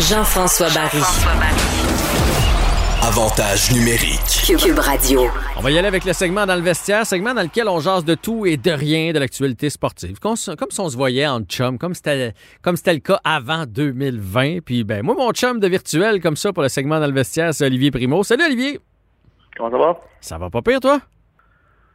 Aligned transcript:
Jean-François 0.00 0.68
Barry. 0.70 1.02
Avantage 3.06 3.70
numérique. 3.72 4.58
Cube 4.58 4.78
Radio. 4.78 5.22
On 5.56 5.60
va 5.60 5.70
y 5.70 5.78
aller 5.78 5.88
avec 5.88 6.04
le 6.04 6.12
segment 6.14 6.46
dans 6.46 6.54
le 6.54 6.62
vestiaire, 6.62 7.04
segment 7.04 7.34
dans 7.34 7.42
lequel 7.42 7.68
on 7.68 7.80
jase 7.80 8.04
de 8.04 8.14
tout 8.14 8.46
et 8.46 8.56
de 8.56 8.70
rien 8.70 9.12
de 9.12 9.18
l'actualité 9.18 9.68
sportive. 9.68 10.18
Comme, 10.18 10.36
comme 10.58 10.70
si 10.70 10.80
on 10.80 10.88
se 10.88 10.96
voyait 10.96 11.26
en 11.26 11.40
chum, 11.42 11.78
comme 11.78 11.94
c'était 11.94 12.32
comme 12.62 12.76
c'était 12.76 12.94
le 12.94 13.00
cas 13.00 13.20
avant 13.24 13.64
2020. 13.66 14.60
Puis 14.64 14.84
ben 14.84 15.02
moi 15.04 15.14
mon 15.14 15.32
chum 15.32 15.60
de 15.60 15.68
virtuel 15.68 16.20
comme 16.22 16.36
ça 16.36 16.52
pour 16.52 16.62
le 16.62 16.68
segment 16.70 16.98
dans 16.98 17.06
le 17.06 17.12
vestiaire, 17.12 17.52
c'est 17.52 17.66
Olivier 17.66 17.90
Primo. 17.90 18.22
Salut 18.22 18.44
Olivier. 18.44 18.80
Comment 19.56 19.70
ça 19.70 19.78
va? 19.78 20.00
Ça 20.20 20.38
va 20.38 20.50
pas 20.50 20.62
pire 20.62 20.80
toi? 20.80 20.98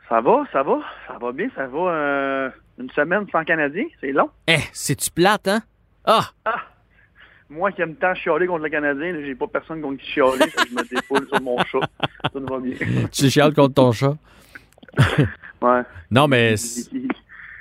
Ça 0.10 0.22
va, 0.22 0.44
ça 0.54 0.62
va, 0.62 0.78
ça 1.08 1.18
va 1.20 1.32
bien, 1.32 1.48
ça 1.56 1.66
va. 1.66 1.80
euh, 1.80 2.50
une 2.78 2.92
semaine 2.92 3.26
sans 3.32 3.44
Canadien, 3.44 3.86
c'est 4.00 4.12
long. 4.12 4.30
Eh, 4.48 4.60
c'est-tu 4.74 5.10
plate 5.10 5.48
hein? 5.48 5.62
Ah, 6.06 6.30
Moi 7.50 7.72
qui 7.72 7.82
aime 7.82 7.96
tant 7.96 8.16
chialer 8.16 8.48
contre 8.48 8.64
le 8.64 8.70
Canadien, 8.70 9.16
j'ai 9.24 9.36
pas 9.36 9.48
personne 9.48 9.82
contre 9.82 10.02
qui 10.02 10.12
chialer, 10.12 10.46
je 10.70 10.76
me 10.76 10.90
défoule 10.90 11.28
sur 11.28 11.42
mon 11.42 11.58
chat. 11.60 11.80
Ça 12.34 12.40
ne 12.40 12.50
va 12.50 12.60
bien. 12.60 12.76
tu 13.12 13.30
chiales 13.30 13.54
contre 13.54 13.76
ton 13.76 13.92
chat? 13.92 14.16
Ouais. 15.62 15.82
Non 16.12 16.28
mais 16.28 16.56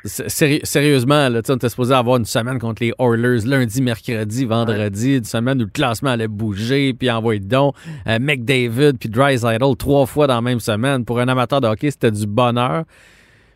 sérieusement 0.05 1.29
là, 1.29 1.41
on 1.49 1.55
était 1.55 1.69
supposé 1.69 1.95
avoir 1.95 2.19
une 2.19 2.25
semaine 2.25 2.59
contre 2.59 2.83
les 2.83 2.93
Oilers 2.99 3.47
lundi, 3.47 3.81
mercredi, 3.81 4.45
vendredi, 4.45 5.17
une 5.17 5.25
semaine 5.25 5.59
où 5.63 5.65
le 5.65 5.71
classement 5.71 6.11
allait 6.11 6.29
bouger, 6.29 6.93
puis 6.93 7.11
envoyer 7.11 7.41
donc 7.41 7.75
euh, 8.07 8.19
McDavid 8.19 8.95
puis 8.99 9.09
Drysdale 9.09 9.61
trois 9.79 10.07
fois 10.07 10.27
dans 10.27 10.35
la 10.35 10.43
même 10.43 10.61
semaine. 10.61 11.05
Pour 11.05 11.21
un 11.21 11.29
amateur 11.29 11.61
de 11.61 11.69
hockey, 11.69 11.91
c'était 11.91 12.11
du 12.11 12.27
bonheur. 12.27 12.85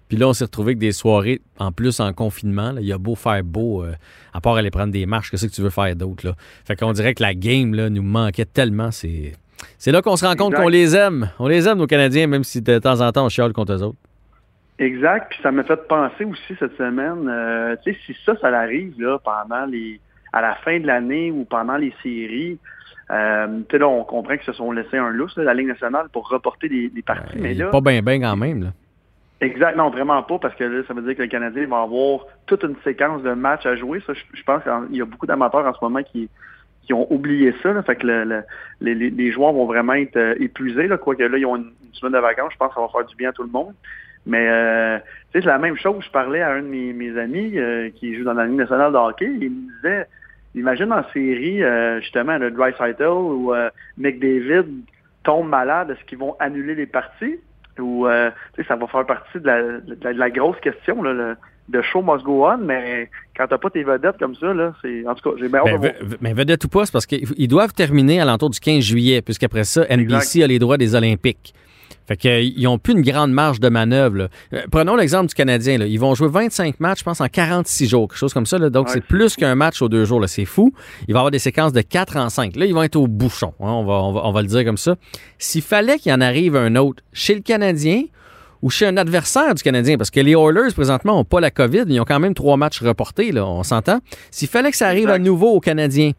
Puis 0.09 0.17
là, 0.17 0.29
on 0.29 0.33
s'est 0.33 0.45
retrouvé 0.45 0.71
avec 0.71 0.79
des 0.79 0.93
soirées, 0.93 1.41
en 1.59 1.73
plus 1.73 2.01
en 2.01 2.13
confinement. 2.13 2.73
là. 2.73 2.81
Il 2.81 2.87
y 2.87 2.93
a 2.93 2.99
beau 2.99 3.15
faire 3.15 3.45
beau, 3.45 3.85
euh, 3.85 3.93
à 4.33 4.41
part 4.41 4.57
aller 4.57 4.71
prendre 4.71 4.93
des 4.93 5.07
marches, 5.07 5.31
qu'est-ce 5.31 5.47
que 5.47 5.53
tu 5.53 5.63
veux 5.63 5.71
faire 5.71 5.95
d'autre? 5.97 6.27
Là? 6.27 6.35
Fait 6.65 6.77
qu'on 6.77 6.93
dirait 6.93 7.15
que 7.15 7.23
la 7.23 7.35
game 7.35 7.75
là, 7.75 7.91
nous 7.91 8.03
manquait 8.03 8.47
tellement. 8.47 8.91
C'est, 8.91 9.33
c'est 9.77 9.93
là 9.93 10.03
qu'on 10.03 10.17
se 10.17 10.25
rend 10.25 10.35
compte 10.35 10.55
qu'on 10.55 10.69
les 10.69 10.97
aime. 10.97 11.31
On 11.39 11.49
les 11.49 11.69
aime, 11.69 11.79
nos 11.79 11.87
Canadiens, 11.87 12.27
même 12.27 12.45
si 12.45 12.63
de 12.63 12.79
temps 12.79 13.01
en 13.01 13.13
temps, 13.13 13.27
on 13.27 13.29
chiale 13.29 13.53
contre 13.53 13.73
eux 13.73 13.83
autres. 13.83 13.99
Exact, 14.79 15.31
puis 15.31 15.41
ça 15.43 15.51
m'a 15.51 15.65
fait 15.65 15.89
penser 15.89 16.25
aussi 16.25 16.55
cette 16.59 16.77
semaine, 16.77 17.29
euh, 17.29 17.75
tu 17.85 17.93
sais, 17.93 17.99
si 18.07 18.17
ça, 18.25 18.37
ça 18.41 18.47
arrive 18.47 18.95
là, 18.99 19.19
pendant 19.25 19.67
les 19.67 20.01
à 20.33 20.41
la 20.41 20.55
fin 20.57 20.79
de 20.79 20.87
l'année 20.87 21.33
ou 21.33 21.45
pendant 21.45 21.77
les 21.77 21.93
séries, 22.01 22.59
euh, 23.11 23.47
tu 23.69 23.73
sais, 23.73 23.79
là, 23.79 23.89
on 23.89 24.05
comprend 24.05 24.37
que 24.37 24.45
se 24.45 24.53
sont 24.53 24.71
laissés 24.71 24.99
un 24.99 25.11
lousse, 25.11 25.37
là, 25.37 25.43
la 25.43 25.55
Ligue 25.55 25.67
nationale, 25.67 26.07
pour 26.13 26.29
reporter 26.29 26.69
des, 26.69 26.91
des 26.91 27.03
parties, 27.03 27.39
mais 27.39 27.55
là, 27.55 27.71
pas 27.71 27.81
bien, 27.81 28.03
bien 28.03 28.21
quand 28.21 28.37
même. 28.37 28.63
Là. 28.63 28.69
Exact, 29.41 29.77
non, 29.77 29.91
vraiment 29.91 30.21
pas, 30.25 30.39
parce 30.39 30.55
que 30.57 30.65
là, 30.65 30.83
ça 30.89 30.95
veut 30.95 31.03
dire 31.03 31.15
que 31.17 31.23
le 31.23 31.29
Canadien 31.29 31.67
va 31.67 31.83
avoir 31.83 32.27
toute 32.47 32.65
une 32.65 32.75
séquence 32.83 33.23
de 33.23 33.33
matchs 33.35 33.67
à 33.67 33.77
jouer. 33.77 34.03
Ça, 34.05 34.13
je, 34.13 34.23
je 34.35 34.43
pense 34.43 34.63
qu'il 34.65 34.97
y 34.97 35.01
a 35.01 35.05
beaucoup 35.05 35.27
d'amateurs 35.27 35.65
en 35.65 35.73
ce 35.73 35.79
moment 35.81 36.03
qui, 36.03 36.29
qui 36.83 36.93
ont 36.93 37.07
oublié 37.13 37.55
ça. 37.63 37.73
Là, 37.73 37.83
fait 37.85 37.95
que 37.97 38.07
le- 38.07 38.25
le- 38.25 38.43
les, 38.81 38.95
les- 39.11 39.31
joueurs 39.31 39.53
vont 39.53 39.67
vraiment 39.67 39.93
être 39.93 40.17
euh, 40.17 40.35
épuisés. 40.41 40.89
Quoique 41.01 41.23
là, 41.23 41.39
ils 41.39 41.47
ont 41.47 41.55
une, 41.57 41.71
semaine 41.93 42.13
de 42.15 42.19
vacances. 42.19 42.53
Je 42.53 42.59
pense 42.59 42.69
que 42.71 42.75
ça 42.75 42.81
va 42.81 42.89
faire 42.89 43.05
du 43.05 43.15
bien 43.17 43.31
à 43.31 43.33
tout 43.33 43.43
le 43.45 43.51
monde. 43.51 43.75
Mais 44.27 44.49
euh, 44.49 44.99
c'est 45.33 45.45
la 45.45 45.59
même 45.59 45.77
chose. 45.77 46.05
Je 46.05 46.11
parlais 46.11 46.43
à 46.43 46.51
un 46.53 46.63
de 46.63 46.67
mes, 46.67 47.19
amis 47.19 47.59
euh, 47.59 47.91
qui 47.91 48.17
joue 48.17 48.25
dans 48.25 48.35
la 48.35 48.47
Ligue 48.47 48.57
nationale 48.57 48.93
de 48.93 48.99
hockey. 48.99 49.31
Il 49.41 49.51
me 49.51 49.73
disait, 49.77 50.07
imagine 50.55 50.93
en 50.93 51.03
série, 51.13 51.63
euh, 51.63 52.01
justement, 52.01 52.39
le 52.39 52.51
Dreisaitl 52.51 53.05
ou 53.05 53.55
euh, 53.55 53.71
McDavid 53.97 54.65
tombe 55.23 55.49
malade, 55.49 55.91
est-ce 55.91 56.05
qu'ils 56.07 56.19
vont 56.19 56.37
annuler 56.41 56.75
les 56.75 56.87
parties? 56.87 57.39
Ou 57.79 58.07
euh, 58.07 58.31
ça 58.67 58.77
va 58.77 58.87
faire 58.87 59.07
partie 59.07 59.39
de 59.41 59.47
la, 59.47 59.63
de 59.63 59.99
la- 60.03 60.13
de 60.15 60.19
la 60.19 60.31
grosse 60.31 60.57
question, 60.61 61.03
là, 61.03 61.13
le, 61.13 61.37
de 61.69 61.83
show 61.83 62.01
must 62.03 62.25
go 62.25 62.47
on, 62.47 62.59
mais 62.59 63.11
quand 63.37 63.47
t'as 63.47 63.59
pas 63.59 63.69
tes 63.71 63.85
vedettes 63.85 64.17
comme 64.19 64.35
ça, 64.35 64.53
là, 64.55 64.73
c'est. 64.83 65.07
En 65.07 65.15
tout 65.15 65.31
cas, 65.31 65.37
j'ai 65.39 65.49
bien 65.49 65.61
hâte 65.61 65.81
Ben, 65.81 65.93
de 66.11 66.17
mais 66.21 66.33
vedette 66.33 66.65
ou 66.65 66.69
pas, 66.69 66.87
c'est 66.87 66.93
parce 66.93 67.07
qu'ils 67.07 67.49
doivent 67.49 67.75
terminer 67.75 68.21
à 68.21 68.25
l'entour 68.25 68.51
du 68.51 68.59
15 68.59 68.83
juillet, 68.83 69.21
puisqu'après 69.23 69.65
ça, 69.65 69.85
NBC 69.89 70.43
a 70.43 70.47
les 70.47 70.59
droits 70.59 70.79
des 70.79 70.95
Olympiques. 70.95 71.53
Fait 72.07 72.17
qu'ils 72.17 72.63
n'ont 72.63 72.79
plus 72.79 72.95
une 72.95 73.03
grande 73.03 73.33
marge 73.33 73.61
de 73.61 73.69
manœuvre. 73.69 74.17
là. 74.17 74.29
Euh, 74.55 74.63
prenons 74.71 74.97
l'exemple 74.97 75.27
du 75.29 75.35
Canadien. 75.35 75.79
là. 75.79 75.87
Ils 75.87 75.99
vont 76.01 76.15
jouer 76.15 76.29
25 76.29 76.81
matchs, 76.81 77.01
je 77.01 77.05
pense, 77.05 77.21
en 77.21 77.29
46 77.29 77.87
jours, 77.89 78.09
quelque 78.09 78.19
chose 78.19 78.33
comme 78.33 78.47
ça. 78.47 78.59
là. 78.59 78.71
Donc, 78.71 78.87
Ouais, 78.89 78.95
c'est 78.95 79.05
plus 79.05 79.37
qu'un 79.37 79.55
match 79.55 79.83
aux 79.83 79.89
deux 79.89 80.05
jours. 80.05 80.23
C'est 80.27 80.45
fou. 80.47 80.73
Il 81.07 81.13
va 81.15 81.19
y 81.19 81.21
avoir 81.21 81.31
des 81.31 81.39
séquences 81.39 81.73
de 81.73 81.81
4 81.83 82.17
en 82.17 82.29
5. 82.31 82.57
Là, 82.57 82.65
ils 82.67 82.75
vont 82.75 82.83
être 82.83 82.97
au 82.97 83.07
bouchon. 83.07 83.53
hein. 83.61 83.67
On, 83.71 83.85
va, 83.85 83.95
on, 83.95 84.13
va, 84.13 84.21
on 84.25 84.33
va 84.33 84.43
le 84.43 84.49
dire 84.49 84.65
comme 84.65 84.77
ça. 84.79 84.97
S'il 85.39 85.63
fallait 85.63 85.99
qu'il 85.99 86.13
en 86.13 86.21
arrive 86.21 86.57
un 86.57 86.75
autre 86.77 87.03
chez 87.13 87.35
le 87.35 87.41
Canadien 87.41 88.03
ou 88.63 88.71
chez 88.71 88.87
un 88.87 88.97
adversaire 88.97 89.55
du 89.55 89.63
Canadien, 89.63 89.97
parce 89.97 90.11
que 90.11 90.19
les 90.19 90.33
Oilers, 90.33 90.73
présentement, 90.75 91.15
n'ont 91.15 91.25
pas 91.25 91.39
la 91.41 91.51
COVID. 91.53 91.85
Ils 91.87 92.01
ont 92.01 92.05
quand 92.05 92.19
même 92.19 92.35
trois 92.35 92.57
matchs 92.57 92.81
reportés, 92.83 93.31
là, 93.31 93.47
on 93.47 93.63
s'entend? 93.63 94.01
S'il 94.33 94.49
fallait 94.49 94.71
que 94.73 94.77
ça 94.77 94.89
arrive 94.89 95.11
à 95.11 95.19
nouveau 95.21 95.51
aux 95.53 95.61
Canadiens 95.61 96.11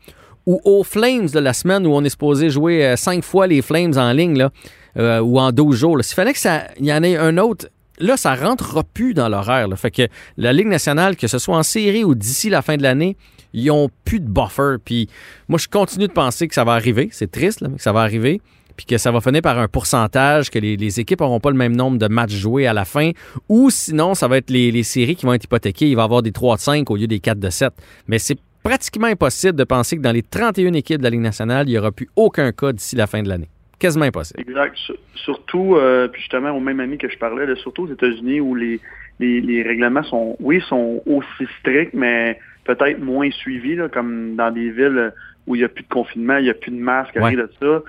ou 0.46 0.62
aux 0.64 0.84
Flames 0.86 1.28
de 1.28 1.40
la 1.40 1.52
semaine 1.52 1.86
où 1.86 1.92
on 1.92 2.02
est 2.04 2.10
supposé 2.10 2.50
jouer 2.50 2.86
euh, 2.86 2.96
cinq 2.96 3.26
fois 3.26 3.46
les 3.46 3.62
Flames 3.62 3.92
en 3.98 4.14
ligne, 4.14 4.38
là, 4.38 4.52
euh, 4.98 5.20
ou 5.20 5.40
en 5.40 5.52
12 5.52 5.76
jours. 5.76 5.98
S'il 6.04 6.16
fallait 6.16 6.34
que 6.34 6.40
ça 6.40 6.64
y 6.80 6.92
en 6.94 7.04
ait 7.04 7.18
un 7.18 7.38
autre, 7.38 7.68
là, 8.00 8.18
ça 8.18 8.36
rentrera 8.36 8.84
plus 8.84 9.14
dans 9.14 9.30
l'horaire. 9.30 9.68
Fait 9.78 9.92
que 9.92 10.08
la 10.38 10.54
Ligue 10.54 10.68
nationale, 10.68 11.16
que 11.16 11.28
ce 11.28 11.38
soit 11.40 11.58
en 11.58 11.64
série 11.64 12.04
ou 12.04 12.16
d'ici 12.16 12.50
la 12.50 12.62
fin 12.62 12.78
de 12.78 12.84
l'année, 12.84 13.18
ils 13.54 13.72
ont 13.72 13.90
plus 14.06 14.20
de 14.20 14.28
buffer. 14.28 14.76
Puis 14.84 15.10
moi, 15.48 15.60
je 15.60 15.68
continue 15.68 16.08
de 16.08 16.14
penser 16.14 16.48
que 16.48 16.54
ça 16.56 16.64
va 16.64 16.74
arriver. 16.74 17.10
C'est 17.12 17.32
triste, 17.32 17.62
mais 17.62 17.78
que 17.78 17.82
ça 17.82 17.92
va 17.92 18.02
arriver. 18.02 18.42
Puis 18.78 18.86
que 18.86 18.98
ça 18.98 19.12
va 19.12 19.20
finir 19.20 19.42
par 19.42 19.60
un 19.60 19.68
pourcentage, 19.68 20.50
que 20.50 20.60
les, 20.60 20.78
les 20.78 21.00
équipes 21.02 21.20
n'auront 21.20 21.42
pas 21.42 21.50
le 21.50 21.58
même 21.58 21.76
nombre 21.76 21.98
de 21.98 22.08
matchs 22.08 22.32
joués 22.32 22.66
à 22.66 22.74
la 22.74 22.86
fin. 22.86 23.12
Ou 23.50 23.70
sinon, 23.70 24.16
ça 24.16 24.28
va 24.28 24.38
être 24.38 24.50
les, 24.50 24.72
les 24.72 24.84
séries 24.84 25.16
qui 25.16 25.26
vont 25.26 25.34
être 25.34 25.44
hypothéquées. 25.44 25.90
Il 25.90 25.96
va 25.96 26.04
y 26.04 26.06
avoir 26.06 26.22
des 26.22 26.32
3 26.32 26.56
de 26.56 26.62
5 26.62 26.90
au 26.90 26.96
lieu 26.96 27.08
des 27.08 27.20
4 27.20 27.40
de 27.40 27.50
7. 27.50 27.74
Mais 28.08 28.20
c'est 28.20 28.38
pratiquement 28.64 29.08
impossible 29.08 29.58
de 29.58 29.64
penser 29.64 29.98
que 29.98 30.02
dans 30.02 30.12
les 30.12 30.24
31 30.24 30.74
équipes 30.74 31.00
de 31.00 31.04
la 31.04 31.10
Ligue 31.10 31.22
nationale, 31.22 31.68
il 31.68 31.72
n'y 31.72 31.78
aura 31.78 31.92
plus 31.92 32.10
aucun 32.16 32.52
cas 32.52 32.72
d'ici 32.72 32.96
la 32.96 33.08
fin 33.08 33.22
de 33.22 33.28
l'année. 33.28 33.50
Quasiment 33.80 34.06
impossible. 34.06 34.42
Exact. 34.42 34.76
Sur- 34.78 34.98
Surtout, 35.16 35.76
euh, 35.76 36.08
puis 36.08 36.22
justement, 36.22 36.52
au 36.52 36.60
même 36.60 36.80
ami 36.80 36.98
que 36.98 37.10
je 37.10 37.18
parlais, 37.18 37.46
là, 37.46 37.56
surtout 37.56 37.84
aux 37.84 37.92
États-Unis 37.92 38.40
où 38.42 38.56
les, 38.56 38.80
les, 39.20 39.42
les 39.42 39.64
règlements 39.64 40.04
sont, 40.04 40.36
oui, 40.40 40.62
sont 40.68 41.02
aussi 41.06 41.48
stricts, 41.60 41.94
mais 41.94 42.40
peut-être 42.66 43.00
moins 43.00 43.30
suivis, 43.32 43.76
là, 43.76 43.90
comme 43.90 44.36
dans 44.36 44.52
des 44.52 44.70
villes 44.72 45.12
où 45.48 45.56
il 45.56 45.60
n'y 45.60 45.66
a 45.66 45.70
plus 45.70 45.84
de 45.84 45.90
confinement, 45.90 46.38
il 46.38 46.44
n'y 46.44 46.50
a 46.50 46.54
plus 46.54 46.72
de 46.72 46.78
masque, 46.80 47.16
Ouais. 47.16 47.26
rien 47.30 47.38
de 47.38 47.50
ça. 47.60 47.66
Euh, 47.66 47.82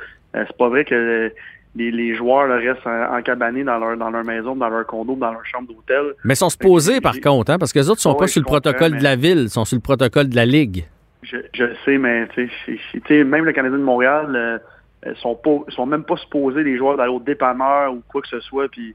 c'est 0.46 0.56
pas 0.56 0.68
vrai 0.68 0.84
que 0.84 1.30
les, 1.76 1.90
les 1.90 2.14
joueurs 2.16 2.46
là, 2.48 2.56
restent 2.56 2.86
en- 2.86 3.20
dans 3.20 3.78
leur, 3.78 3.96
dans 3.96 4.10
leur 4.10 4.24
maison, 4.24 4.56
dans 4.56 4.68
leur 4.68 4.86
condo, 4.86 5.14
dans 5.16 5.32
leur 5.32 5.44
chambre 5.46 5.68
d'hôtel. 5.68 6.14
Mais 6.24 6.34
ils 6.34 6.36
sont 6.36 6.50
supposés, 6.50 7.00
par 7.00 7.18
contre, 7.20 7.52
hein, 7.52 7.58
parce 7.58 7.72
que 7.72 7.78
les 7.78 7.88
autres 7.88 7.98
ne 7.98 8.02
sont 8.02 8.12
Ouais, 8.12 8.18
pas 8.18 8.26
sur 8.26 8.40
le 8.40 8.46
protocole 8.46 8.98
de 8.98 9.02
la 9.04 9.16
ville, 9.16 9.42
ils 9.44 9.50
sont 9.50 9.64
sur 9.64 9.76
le 9.76 9.82
protocole 9.82 10.28
de 10.28 10.36
la 10.36 10.46
Ligue. 10.46 10.84
Je, 11.22 11.36
je 11.54 11.64
sais, 11.84 11.98
mais 11.98 12.26
tu 12.34 12.46
sais, 12.46 12.52
c'est- 12.66 12.78
c'est- 12.92 13.00
tu 13.00 13.06
sais, 13.18 13.24
même 13.24 13.44
le 13.44 13.52
Canadien 13.52 13.78
de 13.78 13.82
Montréal 13.84 14.32
euh, 14.34 14.58
euh, 15.06 15.14
sont 15.16 15.34
pas 15.34 15.58
sont 15.68 15.86
même 15.86 16.04
pas 16.04 16.16
supposés 16.16 16.62
les 16.62 16.76
joueurs 16.76 16.96
d'aller 16.96 17.12
au 17.12 17.20
dépanneur 17.20 17.92
ou 17.94 18.02
quoi 18.08 18.20
que 18.22 18.28
ce 18.28 18.40
soit. 18.40 18.68
Puis 18.68 18.94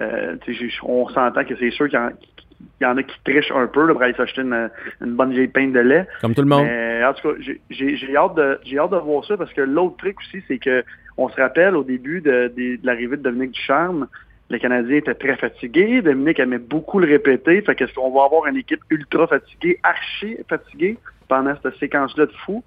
euh, 0.00 0.36
on 0.82 1.08
s'entend 1.08 1.44
que 1.44 1.56
c'est 1.56 1.70
sûr 1.70 1.88
qu'il 1.88 1.98
y, 1.98 2.02
en- 2.02 2.10
qu'il 2.10 2.82
y 2.82 2.86
en 2.86 2.96
a 2.96 3.02
qui 3.02 3.16
trichent 3.24 3.52
un 3.52 3.66
peu 3.66 3.86
là, 3.86 3.92
pour 3.92 4.02
aller 4.02 4.14
s'acheter 4.14 4.42
une, 4.42 4.70
une 5.00 5.14
bonne 5.14 5.32
vieille 5.32 5.48
pinte 5.48 5.72
de 5.72 5.80
lait. 5.80 6.06
Comme 6.20 6.34
tout 6.34 6.42
le 6.42 6.48
monde. 6.48 6.64
Mais 6.66 7.04
en 7.04 7.12
tout 7.14 7.28
cas, 7.28 7.34
j'ai- 7.70 8.16
hâte 8.16 8.34
de 8.36 8.58
hâte 8.78 8.90
de 8.90 8.96
voir 8.96 9.24
ça 9.24 9.36
parce 9.36 9.52
que 9.52 9.60
l'autre 9.62 9.96
truc 9.96 10.18
aussi, 10.20 10.42
c'est 10.48 10.58
que 10.58 10.84
on 11.16 11.28
se 11.28 11.36
rappelle 11.40 11.76
au 11.76 11.84
début 11.84 12.20
de, 12.20 12.52
de- 12.56 12.76
de 12.76 12.86
l'arrivée 12.86 13.16
de 13.16 13.22
Dominique 13.22 13.52
Ducharme, 13.52 14.06
le 14.48 14.58
Canadien 14.58 14.96
était 14.96 15.14
très 15.14 15.36
fatigué. 15.36 16.00
Dominique 16.02 16.40
aimait 16.40 16.58
beaucoup 16.58 16.98
le 16.98 17.06
répéter. 17.06 17.60
Fait 17.62 17.74
qu'est-ce 17.74 17.92
qu'on 17.94 18.10
va 18.10 18.24
avoir 18.24 18.46
une 18.46 18.56
équipe 18.56 18.80
ultra 18.90 19.26
fatiguée, 19.26 19.78
archi 19.82 20.36
fatiguée 20.48 20.96
pendant 21.28 21.54
cette 21.62 21.76
séquence-là 21.76 22.26
de 22.26 22.32
fou? 22.46 22.64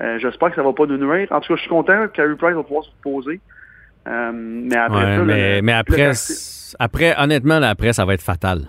Euh, 0.00 0.18
J'espère 0.20 0.50
que 0.50 0.56
ça 0.56 0.62
va 0.62 0.72
pas 0.72 0.86
nous 0.86 0.96
nuire. 0.98 1.28
En 1.30 1.40
tout 1.40 1.48
cas, 1.48 1.56
je 1.56 1.60
suis 1.60 1.68
content 1.70 2.06
que 2.08 2.12
Carey 2.16 2.34
Price 2.36 2.54
va 2.54 2.62
pouvoir 2.62 2.84
se 2.84 2.90
reposer. 2.90 3.40
Euh, 4.08 4.30
mais 4.34 4.76
après 4.76 4.96
Ouais, 5.04 5.16
ça, 5.16 5.22
mais, 5.24 5.56
le- 5.56 5.62
mais 5.62 5.72
après, 6.78 7.14
honnêtement, 7.18 7.58
là, 7.58 7.70
après, 7.70 7.92
ça 7.92 8.04
va 8.04 8.14
être 8.14 8.22
fatal. 8.22 8.62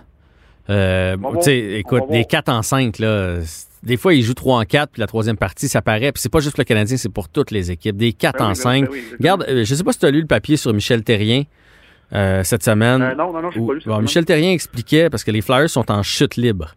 Euh, 0.70 1.16
écoute, 1.46 2.02
des 2.08 2.18
voir. 2.18 2.26
4 2.28 2.48
en 2.48 2.62
5, 2.62 2.98
là, 2.98 3.36
des 3.82 3.96
fois, 3.96 4.14
ils 4.14 4.22
jouent 4.22 4.34
3 4.34 4.58
en 4.60 4.64
4, 4.64 4.90
puis 4.92 5.00
la 5.00 5.06
troisième 5.06 5.36
partie, 5.36 5.68
ça 5.68 5.82
paraît. 5.82 6.10
Puis 6.12 6.20
c'est 6.22 6.32
pas 6.32 6.40
juste 6.40 6.58
le 6.58 6.64
Canadien, 6.64 6.96
c'est 6.96 7.12
pour 7.12 7.28
toutes 7.28 7.50
les 7.50 7.70
équipes. 7.70 7.96
Des 7.96 8.12
4 8.12 8.38
Ben 8.38 8.44
en 8.46 8.48
ben 8.48 8.54
5. 8.54 8.70
oui, 8.72 8.80
ben 8.80 8.88
oui, 8.92 8.98
exactement. 8.98 9.16
Regarde, 9.20 9.44
euh, 9.48 9.64
je 9.64 9.74
sais 9.74 9.84
pas 9.84 9.92
si 9.92 9.98
tu 9.98 10.06
as 10.06 10.10
lu 10.10 10.20
le 10.20 10.26
papier 10.26 10.56
sur 10.56 10.72
Michel 10.72 11.02
Terrien 11.04 11.42
cette 12.42 12.62
semaine. 12.62 12.98
Non, 13.16 13.32
non, 13.32 13.42
non, 13.42 13.50
Où- 13.56 13.66
pas 13.66 13.74
lu 13.74 13.80
bon, 13.84 14.00
Michel 14.00 14.24
Terrien 14.24 14.52
expliquait, 14.52 15.10
parce 15.10 15.22
que 15.24 15.30
les 15.32 15.40
Flyers 15.40 15.68
sont 15.70 15.90
en 15.90 16.02
chute 16.02 16.36
libre. 16.36 16.74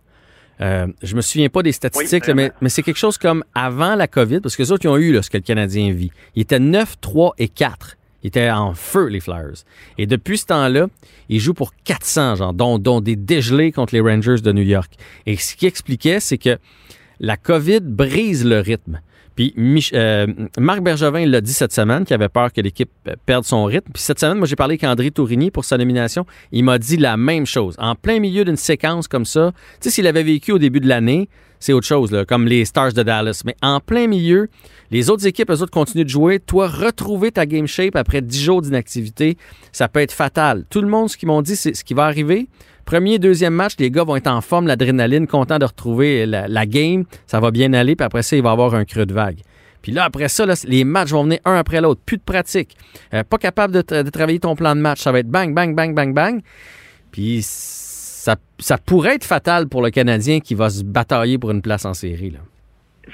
Euh, 0.62 0.88
je 1.02 1.16
me 1.16 1.22
souviens 1.22 1.50
pas 1.50 1.64
des 1.64 1.72
statistiques, 1.72 2.28
là, 2.28 2.34
mais, 2.34 2.44
vraiment. 2.44 2.58
mais 2.62 2.70
c'est 2.70 2.84
quelque 2.84 2.98
chose 2.98 3.18
comme 3.18 3.44
avant 3.56 3.96
la 3.96 4.08
COVID, 4.08 4.42
parce 4.42 4.56
que 4.56 4.64
les 4.64 4.72
autres, 4.72 4.86
ils 4.86 4.90
ont 4.90 4.98
eu 4.98 5.14
là, 5.14 5.22
ce 5.22 5.30
que 5.30 5.38
le 5.38 5.44
Canadien 5.44 5.92
vit. 5.94 6.12
Ils 6.36 6.42
étaient 6.42 6.60
9, 6.60 7.00
3 7.00 7.36
et 7.38 7.48
4. 7.48 7.96
Ils 8.24 8.28
étaient 8.28 8.50
en 8.52 8.74
feu, 8.74 9.08
les 9.08 9.22
Flyers. 9.22 9.64
Et 9.98 10.06
depuis 10.06 10.38
ce 10.38 10.48
temps-là, 10.48 10.88
ils 11.30 11.40
jouent 11.40 11.54
pour 11.54 11.74
400, 11.86 12.36
genre, 12.36 12.54
dont, 12.54 12.78
dont 12.78 13.00
des 13.00 13.16
dégelés 13.16 13.72
contre 13.72 13.94
les 13.94 14.02
Rangers 14.02 14.42
de 14.44 14.52
New 14.52 14.64
York. 14.64 14.92
Et 15.26 15.38
ce 15.38 15.56
qui 15.56 15.66
expliquait, 15.66 16.20
c'est 16.20 16.38
que 16.38 16.58
la 17.22 17.38
COVID 17.38 17.82
brise 17.82 18.46
le 18.46 18.60
rythme. 18.60 19.00
Puis 19.39 19.53
euh, 19.94 20.27
Marc 20.57 20.81
Bergevin 20.81 21.25
l'a 21.25 21.39
dit 21.39 21.53
cette 21.53 21.71
semaine 21.71 22.03
qu'il 22.03 22.13
avait 22.13 22.27
peur 22.27 22.51
que 22.51 22.59
l'équipe 22.59 22.91
euh, 23.07 23.13
perde 23.25 23.45
son 23.45 23.63
rythme. 23.63 23.89
Puis 23.94 24.03
cette 24.03 24.19
semaine, 24.19 24.38
moi, 24.38 24.45
j'ai 24.45 24.57
parlé 24.57 24.74
avec 24.74 24.83
André 24.83 25.12
Tourigny 25.12 25.50
pour 25.50 25.63
sa 25.63 25.77
nomination. 25.77 26.25
Il 26.51 26.65
m'a 26.65 26.77
dit 26.77 26.97
la 26.97 27.15
même 27.15 27.45
chose. 27.45 27.75
En 27.80 27.95
plein 27.95 28.19
milieu 28.19 28.44
d'une 28.44 28.57
séquence 28.57 29.07
comme 29.07 29.24
ça, 29.24 29.53
tu 29.56 29.77
sais, 29.80 29.91
s'il 29.91 30.07
avait 30.07 30.24
vécu 30.24 30.51
au 30.51 30.57
début 30.57 30.81
de 30.81 30.89
l'année, 30.89 31.30
c'est 31.57 31.71
autre 31.71 31.88
chose, 31.88 32.25
comme 32.27 32.47
les 32.47 32.65
Stars 32.65 32.91
de 32.91 33.01
Dallas. 33.01 33.44
Mais 33.45 33.56
en 33.62 33.80
plein 33.80 34.07
milieu, 34.07 34.50
les 34.91 35.09
autres 35.09 35.25
équipes, 35.25 35.51
eux 35.51 35.62
autres, 35.62 35.71
continuent 35.71 36.03
de 36.03 36.09
jouer. 36.09 36.39
Toi, 36.39 36.68
retrouver 36.68 37.31
ta 37.31 37.45
game 37.45 37.65
shape 37.65 37.95
après 37.95 38.21
10 38.21 38.44
jours 38.44 38.62
d'inactivité, 38.62 39.38
ça 39.71 39.88
peut 39.88 40.01
être 40.01 40.12
fatal. 40.12 40.65
Tout 40.69 40.81
le 40.81 40.89
monde, 40.89 41.09
ce 41.09 41.15
qu'ils 41.15 41.27
m'ont 41.27 41.41
dit, 41.41 41.56
c'est 41.56 41.74
ce 41.74 41.86
qui 41.86 41.94
va 41.94 42.03
arriver. 42.03 42.50
Premier, 42.89 43.19
deuxième 43.19 43.53
match, 43.53 43.74
les 43.77 43.91
gars 43.91 44.03
vont 44.03 44.15
être 44.15 44.31
en 44.31 44.41
forme, 44.41 44.65
l'adrénaline, 44.65 45.27
contents 45.27 45.59
de 45.59 45.65
retrouver 45.65 46.25
la, 46.25 46.65
game. 46.65 47.03
Ça 47.27 47.39
va 47.39 47.51
bien 47.51 47.71
aller, 47.74 47.95
puis 47.95 48.03
après 48.03 48.24
ça, 48.24 48.36
il 48.36 48.41
va 48.41 48.50
y 48.50 48.51
avoir 48.51 48.74
un 48.74 48.83
creux 48.83 49.06
de 49.06 49.13
vague. 49.13 49.41
Puis 49.83 49.91
là, 49.91 50.06
après 50.06 50.27
ça, 50.27 50.44
les 50.65 50.83
matchs 50.86 51.12
vont 51.12 51.24
venir 51.24 51.38
un 51.45 51.53
après 51.53 51.81
l'autre. 51.81 52.01
Plus 52.03 52.18
de 52.18 52.24
pratique. 52.24 52.75
Euh, 53.13 53.24
pas 53.24 53.38
capable 53.38 53.75
de, 53.75 53.81
travailler 54.09 54.39
ton 54.39 54.56
plan 54.56 54.75
de 54.75 54.81
match. 54.81 55.01
Ça 55.01 55.12
va 55.12 55.19
être 55.19 55.30
bang, 55.30 55.53
bang, 55.53 55.75
bang, 55.75 55.94
bang, 55.94 56.15
bang. 56.15 56.41
Puis 57.12 57.41
ça, 57.44 58.36
pourrait 58.83 59.18
être 59.18 59.24
fatal 59.24 59.68
pour 59.68 59.83
le 59.83 59.91
Canadien 59.91 60.39
qui 60.39 60.56
va 60.56 60.71
se 60.71 60.83
batailler 60.83 61.38
pour 61.38 61.51
une 61.51 61.62
place 61.62 61.86
en 61.86 61.94
série. 61.94 62.36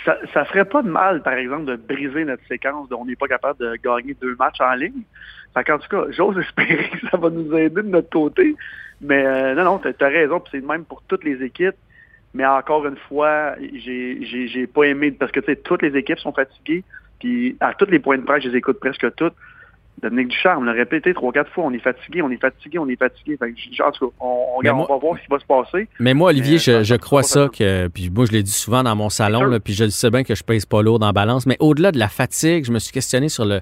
Ça, 0.05 0.45
ferait 0.45 0.63
pas 0.63 0.83
de 0.83 0.89
mal, 0.89 1.21
par 1.21 1.33
exemple, 1.33 1.65
de 1.65 1.75
briser 1.75 2.23
notre 2.23 2.47
séquence 2.47 2.87
de 2.87 2.95
on 2.95 3.03
n'est 3.03 3.17
pas 3.17 3.27
capable 3.27 3.59
de 3.59 3.75
gagner 3.83 4.15
deux 4.21 4.37
matchs 4.39 4.61
en 4.61 4.73
ligne. 4.75 5.03
Fait 5.53 5.69
en 5.69 5.79
tout 5.79 5.89
cas, 5.89 6.05
j'ose 6.11 6.37
espérer 6.47 6.89
que 6.91 7.09
ça 7.11 7.17
va 7.17 7.29
nous 7.29 7.53
aider 7.57 7.81
de 7.81 7.89
notre 7.89 8.09
côté. 8.09 8.55
Mais 9.01 9.25
euh, 9.25 9.55
non, 9.55 9.63
non, 9.63 9.79
tu 9.79 10.03
as, 10.03 10.07
raison, 10.07 10.41
c'est 10.51 10.57
le 10.57 10.67
même 10.67 10.85
pour 10.85 11.01
toutes 11.07 11.23
les 11.23 11.43
équipes. 11.43 11.75
Mais 12.33 12.45
encore 12.45 12.85
une 12.85 12.97
fois, 12.97 13.55
j'ai, 13.73 14.19
j'ai, 14.23 14.67
pas 14.67 14.83
aimé 14.83 15.11
parce 15.11 15.31
que 15.31 15.39
tu 15.39 15.47
sais, 15.47 15.55
toutes 15.55 15.81
les 15.81 15.97
équipes 15.97 16.19
sont 16.19 16.33
fatiguées. 16.33 16.83
Puis 17.19 17.55
à 17.61 17.73
tous 17.73 17.89
les 17.89 17.99
points 17.99 18.17
de 18.17 18.23
presse, 18.23 18.43
je 18.43 18.49
les 18.49 18.57
écoute 18.57 18.79
presque 18.79 19.13
toutes. 19.15 19.35
Dominique 20.01 20.27
Ducharme 20.27 20.63
on 20.63 20.65
l'a 20.65 20.73
répété 20.73 21.13
trois, 21.13 21.31
quatre 21.31 21.49
fois, 21.51 21.63
on 21.63 21.71
est 21.71 21.79
fatigué, 21.79 22.21
on 22.21 22.29
est 22.29 22.39
fatigué, 22.39 22.77
on 22.79 22.89
est 22.89 22.97
fatigué. 22.97 23.37
Fait 23.37 23.53
en 23.81 23.91
tout 23.91 24.09
cas, 24.09 24.15
on, 24.19 24.61
va 24.61 24.97
voir 24.97 25.17
ce 25.17 25.23
qui 25.23 25.29
va 25.29 25.39
se 25.39 25.45
passer. 25.45 25.87
Mais 25.99 26.13
moi, 26.13 26.31
Olivier, 26.31 26.57
je, 26.57 26.83
je, 26.83 26.95
crois 26.95 27.23
ça 27.23 27.47
que, 27.47 27.87
puis 27.87 28.09
moi, 28.13 28.25
je 28.25 28.33
l'ai 28.33 28.43
dit 28.43 28.51
souvent 28.51 28.83
dans 28.83 28.95
mon 28.97 29.09
salon, 29.09 29.45
là, 29.45 29.61
puis 29.61 29.73
je 29.73 29.87
sais 29.87 30.09
bien 30.09 30.23
que 30.23 30.35
je 30.35 30.43
pèse 30.43 30.65
pas 30.65 30.81
lourd 30.81 30.99
dans 30.99 31.11
balance, 31.13 31.45
mais 31.45 31.55
au-delà 31.61 31.93
de 31.93 31.99
la 31.99 32.09
fatigue, 32.09 32.65
je 32.65 32.73
me 32.73 32.79
suis 32.79 32.91
questionné 32.91 33.29
sur 33.29 33.45
le, 33.45 33.61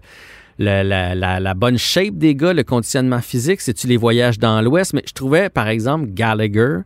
la, 0.60 1.54
bonne 1.54 1.78
shape 1.78 2.16
des 2.16 2.36
gars, 2.36 2.54
le 2.54 2.64
conditionnement 2.64 3.22
physique, 3.22 3.62
c'est-tu 3.62 3.88
les 3.88 3.98
voyages 3.98 4.40
dans 4.40 4.62
l'Ouest? 4.62 4.94
Mais 4.94 5.04
je 5.08 5.14
trouvais, 5.14 5.50
par 5.50 5.68
exemple, 5.68 6.08
Gallagher 6.10 6.80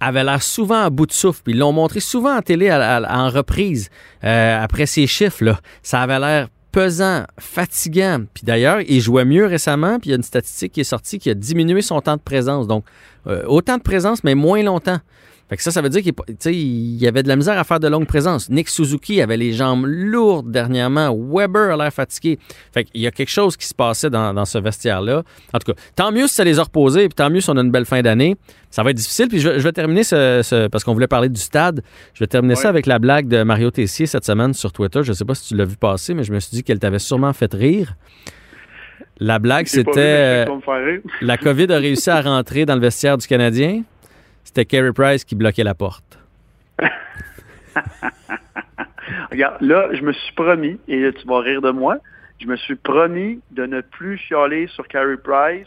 avait 0.00 0.24
l'air 0.24 0.42
souvent 0.42 0.82
à 0.82 0.90
bout 0.90 1.06
de 1.06 1.12
souffle. 1.12 1.42
Puis 1.44 1.54
ils 1.54 1.58
l'ont 1.58 1.72
montré 1.72 2.00
souvent 2.00 2.36
en 2.36 2.42
télé 2.42 2.72
en 2.72 3.30
reprise 3.30 3.90
euh, 4.24 4.62
après 4.62 4.86
ces 4.86 5.06
chiffres. 5.06 5.44
Là. 5.44 5.58
Ça 5.82 6.02
avait 6.02 6.18
l'air 6.18 6.48
pesant, 6.72 7.24
fatigant. 7.38 8.20
Puis 8.32 8.44
d'ailleurs, 8.44 8.80
il 8.86 9.00
jouait 9.00 9.24
mieux 9.24 9.46
récemment. 9.46 9.98
Puis 9.98 10.08
il 10.08 10.10
y 10.10 10.14
a 10.14 10.16
une 10.16 10.22
statistique 10.22 10.72
qui 10.72 10.80
est 10.80 10.84
sortie 10.84 11.18
qui 11.18 11.30
a 11.30 11.34
diminué 11.34 11.82
son 11.82 12.00
temps 12.00 12.16
de 12.16 12.22
présence. 12.22 12.66
Donc, 12.66 12.84
euh, 13.26 13.42
autant 13.46 13.76
de 13.76 13.82
présence, 13.82 14.22
mais 14.24 14.34
moins 14.34 14.62
longtemps. 14.62 15.00
Fait 15.48 15.56
que 15.56 15.62
ça, 15.62 15.70
ça 15.70 15.80
veut 15.80 15.88
dire 15.88 16.02
qu'il 16.02 16.96
y 17.02 17.06
avait 17.06 17.22
de 17.22 17.28
la 17.28 17.36
misère 17.36 17.58
à 17.58 17.64
faire 17.64 17.80
de 17.80 17.88
longues 17.88 18.06
présences. 18.06 18.50
Nick 18.50 18.68
Suzuki 18.68 19.22
avait 19.22 19.38
les 19.38 19.52
jambes 19.52 19.86
lourdes 19.86 20.50
dernièrement. 20.50 21.16
Weber 21.16 21.72
a 21.72 21.76
l'air 21.76 21.92
fatigué. 21.92 22.38
Fait 22.72 22.84
qu'il 22.84 23.00
y 23.00 23.06
a 23.06 23.10
quelque 23.10 23.30
chose 23.30 23.56
qui 23.56 23.66
se 23.66 23.74
passait 23.74 24.10
dans, 24.10 24.44
ce 24.44 24.58
vestiaire-là. 24.58 25.22
En 25.54 25.58
tout 25.58 25.72
cas, 25.72 25.80
tant 25.96 26.12
mieux 26.12 26.26
si 26.26 26.34
ça 26.34 26.44
les 26.44 26.58
a 26.58 26.64
reposés, 26.64 27.08
puis 27.08 27.14
tant 27.14 27.30
mieux 27.30 27.40
si 27.40 27.48
on 27.48 27.56
a 27.56 27.62
une 27.62 27.70
belle 27.70 27.86
fin 27.86 28.02
d'année. 28.02 28.36
Ça 28.70 28.82
va 28.82 28.90
être 28.90 28.96
difficile. 28.96 29.28
Puis 29.28 29.40
je, 29.40 29.48
vais 29.48 29.72
terminer 29.72 30.04
ce, 30.04 30.66
parce 30.68 30.84
qu'on 30.84 30.92
voulait 30.92 31.06
parler 31.06 31.30
du 31.30 31.40
stade. 31.40 31.82
Je 32.12 32.20
vais 32.20 32.26
terminer 32.26 32.54
ça 32.54 32.68
avec 32.68 32.84
la 32.84 32.98
blague 32.98 33.28
de 33.28 33.42
Mario 33.42 33.70
Tessier 33.70 34.04
cette 34.04 34.26
semaine 34.26 34.52
sur 34.52 34.72
Twitter. 34.72 35.02
Je 35.02 35.10
ne 35.10 35.14
sais 35.14 35.24
pas 35.24 35.34
si 35.34 35.48
tu 35.48 35.56
l'as 35.56 35.64
vu 35.64 35.76
passer, 35.76 36.12
mais 36.12 36.24
je 36.24 36.32
me 36.32 36.40
suis 36.40 36.50
dit 36.50 36.62
qu'elle 36.62 36.78
t'avait 36.78 36.98
sûrement 36.98 37.32
fait 37.32 37.52
rire. 37.54 37.94
La 39.20 39.38
blague, 39.38 39.66
c'était 39.66 40.46
euh, 40.46 41.00
la 41.22 41.36
COVID 41.38 41.72
a 41.72 41.78
réussi 41.78 42.08
à 42.08 42.20
rentrer 42.20 42.66
dans 42.66 42.76
le 42.76 42.80
vestiaire 42.80 43.18
du 43.18 43.26
Canadien. 43.26 43.82
C'était 44.48 44.64
Carey 44.64 44.94
Price 44.94 45.26
qui 45.26 45.34
bloquait 45.34 45.62
la 45.62 45.74
porte. 45.74 46.18
Regarde, 49.30 49.60
là, 49.60 49.90
je 49.92 50.00
me 50.00 50.12
suis 50.14 50.32
promis, 50.32 50.80
et 50.88 51.00
là, 51.00 51.12
tu 51.12 51.26
vas 51.26 51.40
rire 51.40 51.60
de 51.60 51.70
moi, 51.70 51.98
je 52.40 52.46
me 52.46 52.56
suis 52.56 52.76
promis 52.76 53.42
de 53.50 53.66
ne 53.66 53.82
plus 53.82 54.16
chialer 54.16 54.66
sur 54.68 54.88
Carey 54.88 55.18
Price 55.22 55.66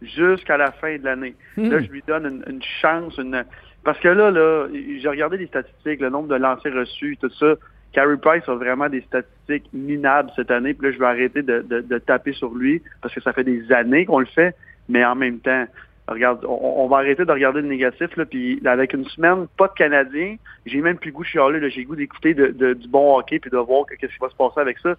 jusqu'à 0.00 0.56
la 0.56 0.72
fin 0.72 0.96
de 0.96 1.04
l'année. 1.04 1.34
Hmm. 1.58 1.72
Là, 1.72 1.80
je 1.80 1.90
lui 1.90 2.02
donne 2.06 2.42
une, 2.48 2.62
chance, 2.80 3.18
une... 3.18 3.44
parce 3.84 3.98
que 4.00 4.08
là, 4.08 4.30
là, 4.30 4.66
j'ai 4.72 5.08
regardé 5.10 5.36
les 5.36 5.48
statistiques, 5.48 6.00
le 6.00 6.08
nombre 6.08 6.28
de 6.28 6.36
lancers 6.36 6.72
reçus, 6.72 7.18
tout 7.20 7.30
ça. 7.38 7.56
Carey 7.92 8.16
Price 8.16 8.48
a 8.48 8.54
vraiment 8.54 8.88
des 8.88 9.02
statistiques 9.02 9.68
minables 9.74 10.30
cette 10.36 10.50
année, 10.50 10.72
puis 10.72 10.86
là, 10.86 10.94
je 10.94 10.98
vais 10.98 11.04
arrêter 11.04 11.42
de, 11.42 11.60
de 11.68 11.98
taper 11.98 12.32
sur 12.32 12.54
lui 12.54 12.80
parce 13.02 13.12
que 13.14 13.20
ça 13.20 13.34
fait 13.34 13.44
des 13.44 13.70
années 13.72 14.06
qu'on 14.06 14.20
le 14.20 14.24
fait, 14.24 14.56
mais 14.88 15.04
en 15.04 15.16
même 15.16 15.38
temps, 15.40 15.66
regarde, 16.08 16.44
on, 16.46 16.86
va 16.88 16.98
arrêter 16.98 17.24
de 17.24 17.32
regarder 17.32 17.60
le 17.60 17.68
négatif, 17.68 18.16
là, 18.16 18.24
puis 18.24 18.60
avec 18.64 18.92
une 18.92 19.04
semaine, 19.06 19.46
pas 19.56 19.68
de 19.68 19.72
Canadiens, 19.74 20.36
j'ai 20.66 20.80
même 20.80 20.98
plus 20.98 21.10
le 21.10 21.16
goût 21.16 21.22
de 21.22 21.28
chialer, 21.28 21.70
j'ai 21.70 21.82
le 21.82 21.86
goût 21.86 21.96
d'écouter 21.96 22.34
de, 22.34 22.72
du 22.74 22.88
bon 22.88 23.16
hockey 23.18 23.38
puis 23.38 23.50
de 23.50 23.56
voir 23.56 23.86
qu'est-ce 23.86 24.12
qui 24.12 24.18
va 24.20 24.28
se 24.28 24.36
passer 24.36 24.60
avec 24.60 24.78
ça. 24.78 24.94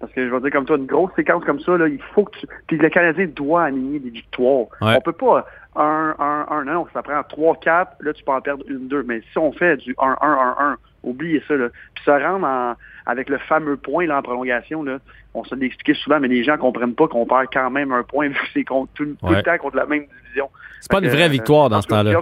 Parce 0.00 0.12
que 0.12 0.26
je 0.26 0.32
vais 0.32 0.40
dire 0.40 0.50
comme 0.50 0.66
toi, 0.66 0.76
une 0.76 0.86
grosse 0.86 1.12
séquence 1.16 1.44
comme 1.44 1.60
ça, 1.60 1.76
là, 1.76 1.88
il 1.88 2.00
faut 2.14 2.24
que 2.24 2.38
tu. 2.38 2.46
Puis 2.66 2.76
le 2.76 2.88
Canadien 2.88 3.26
doit 3.26 3.64
aligner 3.64 4.00
des 4.00 4.10
victoires. 4.10 4.66
On 4.80 5.00
peut 5.00 5.12
pas 5.12 5.46
un, 5.76 6.14
un, 6.18 6.46
un, 6.50 6.64
non, 6.64 6.86
ça 6.92 7.02
prend 7.02 7.20
3-4, 7.20 7.86
là 8.00 8.12
tu 8.12 8.24
peux 8.24 8.32
en 8.32 8.40
perdre 8.40 8.64
une, 8.68 8.88
deux. 8.88 9.02
Mais 9.02 9.22
si 9.32 9.38
on 9.38 9.52
fait 9.52 9.76
du 9.78 9.94
1-1-1-1, 9.94 10.76
oubliez 11.04 11.42
ça. 11.46 11.54
Là. 11.54 11.68
Puis 11.94 12.04
ça 12.04 12.18
rentre 12.18 12.44
en, 12.44 12.74
avec 13.06 13.28
le 13.28 13.38
fameux 13.38 13.76
point 13.76 14.06
là, 14.06 14.18
en 14.18 14.22
prolongation, 14.22 14.82
là, 14.82 14.98
on 15.34 15.44
se 15.44 15.54
l'expliquait 15.54 15.94
souvent, 15.94 16.20
mais 16.20 16.28
les 16.28 16.44
gens 16.44 16.56
comprennent 16.56 16.94
pas 16.94 17.08
qu'on 17.08 17.26
perd 17.26 17.46
quand 17.52 17.70
même 17.70 17.92
un 17.92 18.02
point 18.02 18.28
vu 18.28 18.34
que 18.34 18.40
c'est 18.52 18.64
tout, 18.64 18.88
le 18.98 19.42
temps 19.42 19.58
contre 19.58 19.76
la 19.76 19.86
même 19.86 20.04
division. 20.22 20.48
C'est 20.80 20.90
pas 20.90 21.00
une 21.00 21.08
vraie 21.08 21.28
victoire 21.28 21.70
dans 21.70 21.80
ce 21.80 21.88
temps-là. 21.88 22.20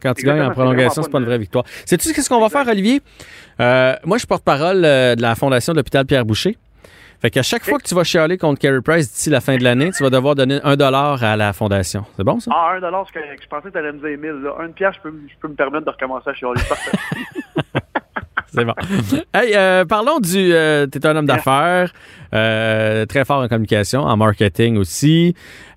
Quand 0.00 0.14
tu 0.14 0.24
gagnes 0.24 0.42
en 0.42 0.50
prolongation, 0.50 1.02
c'est 1.02 1.10
pas 1.10 1.18
une 1.18 1.24
vraie 1.24 1.38
victoire. 1.38 1.64
Sais-tu 1.84 2.12
qu'est-ce 2.12 2.28
qu'on 2.28 2.40
va 2.40 2.48
faire, 2.48 2.66
Olivier? 2.68 3.00
Euh, 3.60 3.94
moi, 4.04 4.16
je 4.16 4.20
suis 4.20 4.28
porte-parole 4.28 4.84
euh, 4.84 5.16
de 5.16 5.22
la 5.22 5.34
Fondation 5.34 5.72
de 5.72 5.78
l'hôpital 5.78 6.06
Pierre 6.06 6.24
Boucher. 6.24 6.56
Fait 7.20 7.30
qu'à 7.30 7.42
chaque 7.42 7.64
fois 7.64 7.78
que 7.78 7.84
tu 7.84 7.94
vas 7.94 8.04
chialer 8.04 8.36
contre 8.36 8.60
Carey 8.60 8.82
Price 8.82 9.10
d'ici 9.10 9.30
la 9.30 9.40
fin 9.40 9.56
de 9.56 9.64
l'année, 9.64 9.90
tu 9.92 10.02
vas 10.02 10.10
devoir 10.10 10.34
donner 10.34 10.60
un 10.62 10.76
dollar 10.76 11.24
à 11.24 11.36
la 11.36 11.54
fondation. 11.54 12.04
C'est 12.16 12.24
bon, 12.24 12.38
ça? 12.38 12.50
Ah, 12.54 12.74
un 12.76 12.80
dollar, 12.80 13.06
je 13.06 13.48
pensais 13.48 13.68
que 13.68 13.72
tu 13.72 13.78
allais 13.78 13.92
me 13.92 13.98
dire 13.98 14.18
1000. 14.18 14.50
Un 14.60 14.68
pièce, 14.72 14.94
je 14.96 15.00
peux, 15.00 15.14
je 15.26 15.34
peux 15.40 15.48
me 15.48 15.54
permettre 15.54 15.86
de 15.86 15.90
recommencer 15.90 16.28
à 16.28 16.34
chialer. 16.34 16.60
C'est 18.54 18.64
bon. 18.64 18.74
hey, 19.34 19.52
euh, 19.54 19.84
parlons 19.84 20.20
du. 20.20 20.52
Euh, 20.52 20.86
tu 20.90 20.98
es 20.98 21.06
un 21.06 21.16
homme 21.16 21.26
d'affaires, 21.26 21.92
euh, 22.34 23.06
très 23.06 23.24
fort 23.24 23.42
en 23.42 23.48
communication, 23.48 24.02
en 24.02 24.16
marketing 24.16 24.76
aussi. 24.76 25.34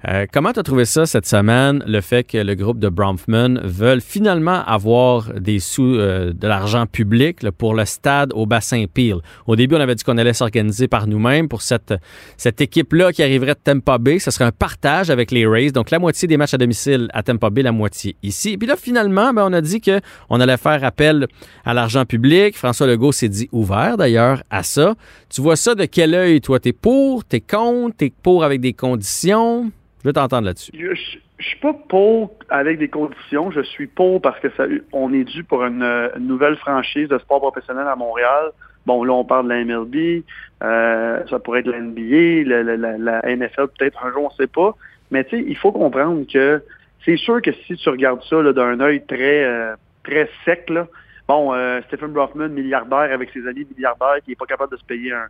Euh, 0.07 0.25
comment 0.31 0.53
tu 0.53 0.59
as 0.59 0.63
trouvé 0.63 0.85
ça 0.85 1.05
cette 1.05 1.25
semaine, 1.25 1.83
le 1.87 2.01
fait 2.01 2.23
que 2.23 2.37
le 2.37 2.55
groupe 2.55 2.79
de 2.79 2.87
Bronfman 2.89 3.59
veulent 3.63 4.01
finalement 4.01 4.63
avoir 4.65 5.33
des 5.33 5.59
sous, 5.59 5.83
euh, 5.83 6.33
de 6.33 6.47
l'argent 6.47 6.85
public 6.85 7.49
pour 7.57 7.73
le 7.73 7.85
stade 7.85 8.31
au 8.33 8.45
bassin 8.45 8.85
Peel? 8.91 9.17
Au 9.47 9.55
début, 9.55 9.75
on 9.75 9.79
avait 9.79 9.95
dit 9.95 10.03
qu'on 10.03 10.17
allait 10.17 10.33
s'organiser 10.33 10.87
par 10.87 11.07
nous-mêmes 11.07 11.47
pour 11.47 11.61
cette, 11.61 11.93
cette 12.37 12.61
équipe-là 12.61 13.11
qui 13.11 13.23
arriverait 13.23 13.55
de 13.55 13.59
Tampa 13.63 13.97
Bay. 13.97 14.19
Ce 14.19 14.31
serait 14.31 14.45
un 14.45 14.51
partage 14.51 15.09
avec 15.09 15.31
les 15.31 15.45
Rays, 15.45 15.71
donc 15.71 15.91
la 15.91 15.99
moitié 15.99 16.27
des 16.27 16.37
matchs 16.37 16.53
à 16.53 16.57
domicile 16.57 17.09
à 17.13 17.23
Tampa 17.23 17.49
Bay, 17.49 17.63
la 17.63 17.71
moitié 17.71 18.15
ici. 18.23 18.57
Puis 18.57 18.67
là, 18.67 18.75
finalement, 18.77 19.33
ben, 19.33 19.45
on 19.47 19.53
a 19.53 19.61
dit 19.61 19.81
qu'on 19.81 20.39
allait 20.39 20.57
faire 20.57 20.83
appel 20.83 21.27
à 21.65 21.73
l'argent 21.73 22.05
public. 22.05 22.55
François 22.55 22.87
Legault 22.87 23.11
s'est 23.11 23.29
dit 23.29 23.49
ouvert 23.51 23.97
d'ailleurs 23.97 24.43
à 24.49 24.63
ça. 24.63 24.95
Tu 25.29 25.41
vois 25.41 25.55
ça 25.55 25.75
de 25.75 25.85
quel 25.85 26.13
œil, 26.13 26.39
toi? 26.47 26.59
T'es 26.61 26.71
pour, 26.71 27.25
t'es 27.25 27.41
contre, 27.41 27.97
t'es 27.97 28.11
pour 28.23 28.45
avec 28.45 28.61
des 28.61 28.71
conditions? 28.71 29.69
Je 30.01 30.07
veux 30.07 30.13
t'entendre 30.13 30.45
là-dessus. 30.45 30.71
Je, 30.73 30.87
ne 30.87 30.95
suis 31.43 31.59
pas 31.59 31.73
pour 31.73 32.35
avec 32.49 32.79
des 32.79 32.87
conditions. 32.87 33.51
Je 33.51 33.59
suis 33.61 33.87
pour 33.87 34.21
parce 34.21 34.39
que 34.39 34.49
ça, 34.55 34.63
on 34.93 35.13
est 35.13 35.25
dû 35.25 35.43
pour 35.43 35.65
une, 35.65 36.09
nouvelle 36.19 36.55
franchise 36.55 37.09
de 37.09 37.17
sport 37.17 37.41
professionnel 37.41 37.85
à 37.85 37.97
Montréal. 37.97 38.51
Bon, 38.85 39.03
là, 39.03 39.11
on 39.11 39.25
parle 39.25 39.49
de 39.49 39.53
la 39.53 39.65
MLB, 39.65 40.23
euh, 40.63 41.19
ça 41.29 41.39
pourrait 41.39 41.59
être 41.59 41.67
la 41.67 41.81
NBA, 41.81 42.47
la, 42.47 43.35
NFL, 43.35 43.67
peut-être 43.77 44.05
un 44.05 44.13
jour, 44.13 44.23
on 44.23 44.29
ne 44.29 44.45
sait 44.45 44.47
pas. 44.47 44.73
Mais 45.11 45.25
tu 45.25 45.37
sais, 45.37 45.45
il 45.45 45.57
faut 45.57 45.73
comprendre 45.73 46.25
que 46.31 46.63
c'est 47.03 47.17
sûr 47.17 47.41
que 47.41 47.51
si 47.51 47.75
tu 47.75 47.89
regardes 47.89 48.23
ça 48.23 48.41
d'un 48.53 48.79
œil 48.79 49.05
très, 49.05 49.43
euh, 49.43 49.75
très 50.03 50.29
sec, 50.45 50.69
là, 50.69 50.87
bon, 51.27 51.53
euh, 51.53 51.81
Stephen 51.87 52.13
Brockman, 52.13 52.47
milliardaire 52.47 53.11
avec 53.11 53.31
ses 53.31 53.45
amis 53.45 53.67
milliardaires, 53.75 54.21
qui 54.23 54.29
n'est 54.29 54.37
pas 54.37 54.45
capable 54.45 54.71
de 54.71 54.77
se 54.77 54.85
payer 54.85 55.11
un, 55.11 55.27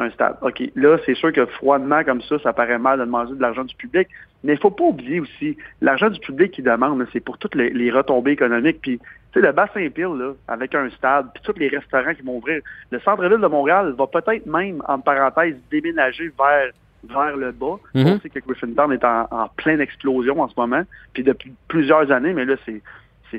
un 0.00 0.10
stade. 0.10 0.36
OK, 0.42 0.62
là, 0.74 0.98
c'est 1.04 1.14
sûr 1.14 1.32
que 1.32 1.44
froidement 1.46 2.02
comme 2.04 2.22
ça, 2.22 2.38
ça 2.38 2.52
paraît 2.52 2.78
mal 2.78 2.98
de 2.98 3.04
demander 3.04 3.34
de 3.34 3.40
l'argent 3.40 3.64
du 3.64 3.74
public, 3.74 4.08
mais 4.42 4.54
il 4.54 4.58
faut 4.58 4.70
pas 4.70 4.84
oublier 4.84 5.20
aussi, 5.20 5.56
l'argent 5.80 6.08
du 6.08 6.18
public 6.20 6.52
qui 6.52 6.62
demande, 6.62 7.06
c'est 7.12 7.20
pour 7.20 7.38
toutes 7.38 7.54
les, 7.54 7.90
retombées 7.90 8.32
économiques. 8.32 8.78
Puis, 8.80 8.98
tu 8.98 9.40
sais, 9.40 9.46
le 9.46 9.52
bassin 9.52 9.88
pile, 9.90 10.16
là, 10.18 10.32
avec 10.48 10.74
un 10.74 10.88
stade, 10.90 11.26
puis 11.34 11.42
tous 11.44 11.58
les 11.58 11.68
restaurants 11.68 12.14
qui 12.14 12.22
vont 12.22 12.38
ouvrir, 12.38 12.62
le 12.90 13.00
centre-ville 13.00 13.40
de 13.40 13.46
Montréal 13.46 13.94
va 13.96 14.06
peut-être 14.06 14.46
même, 14.46 14.82
en 14.88 14.98
parenthèse, 14.98 15.56
déménager 15.70 16.32
vers 16.38 16.70
vers 17.02 17.34
le 17.34 17.50
bas. 17.50 17.78
Mhm. 17.94 18.06
On 18.06 18.20
sait 18.20 18.28
que 18.28 18.40
Griffintown 18.40 18.92
est 18.92 19.04
en, 19.04 19.48
pleine 19.56 19.80
explosion 19.80 20.42
en 20.42 20.48
ce 20.48 20.54
moment, 20.58 20.82
puis 21.14 21.22
depuis 21.22 21.50
plusieurs 21.66 22.12
années, 22.12 22.34
mais 22.34 22.44
là, 22.44 22.56
c'est 22.66 22.82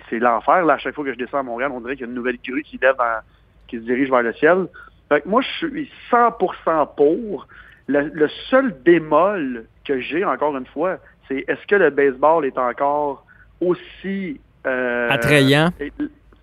c'est 0.09 0.19
l'enfer. 0.19 0.65
Là, 0.65 0.75
à 0.75 0.77
chaque 0.77 0.95
fois 0.95 1.03
que 1.03 1.11
je 1.11 1.17
descends 1.17 1.39
à 1.39 1.43
Montréal, 1.43 1.69
on 1.73 1.81
dirait 1.81 1.95
qu'il 1.95 2.05
y 2.05 2.05
a 2.05 2.09
une 2.09 2.15
nouvelle 2.15 2.39
grue 2.43 2.63
qui 2.63 2.79
lève 2.81 2.95
qui 3.67 3.77
se 3.77 3.83
dirige 3.83 4.09
vers 4.09 4.23
le 4.23 4.33
ciel. 4.33 4.67
Fait 5.11 5.25
moi, 5.25 5.41
je 5.41 5.67
suis 5.67 5.91
100% 6.09 6.95
pour. 6.95 7.47
Le, 7.87 8.27
seul 8.49 8.71
bémol 8.71 9.65
que 9.83 9.99
j'ai, 9.99 10.23
encore 10.23 10.55
une 10.55 10.65
fois, 10.67 10.99
c'est 11.27 11.43
est-ce 11.49 11.67
que 11.67 11.75
le 11.75 11.89
baseball 11.89 12.45
est 12.45 12.57
encore 12.57 13.25
aussi... 13.59 14.39
Euh, 14.65 15.09
Attrayant? 15.09 15.71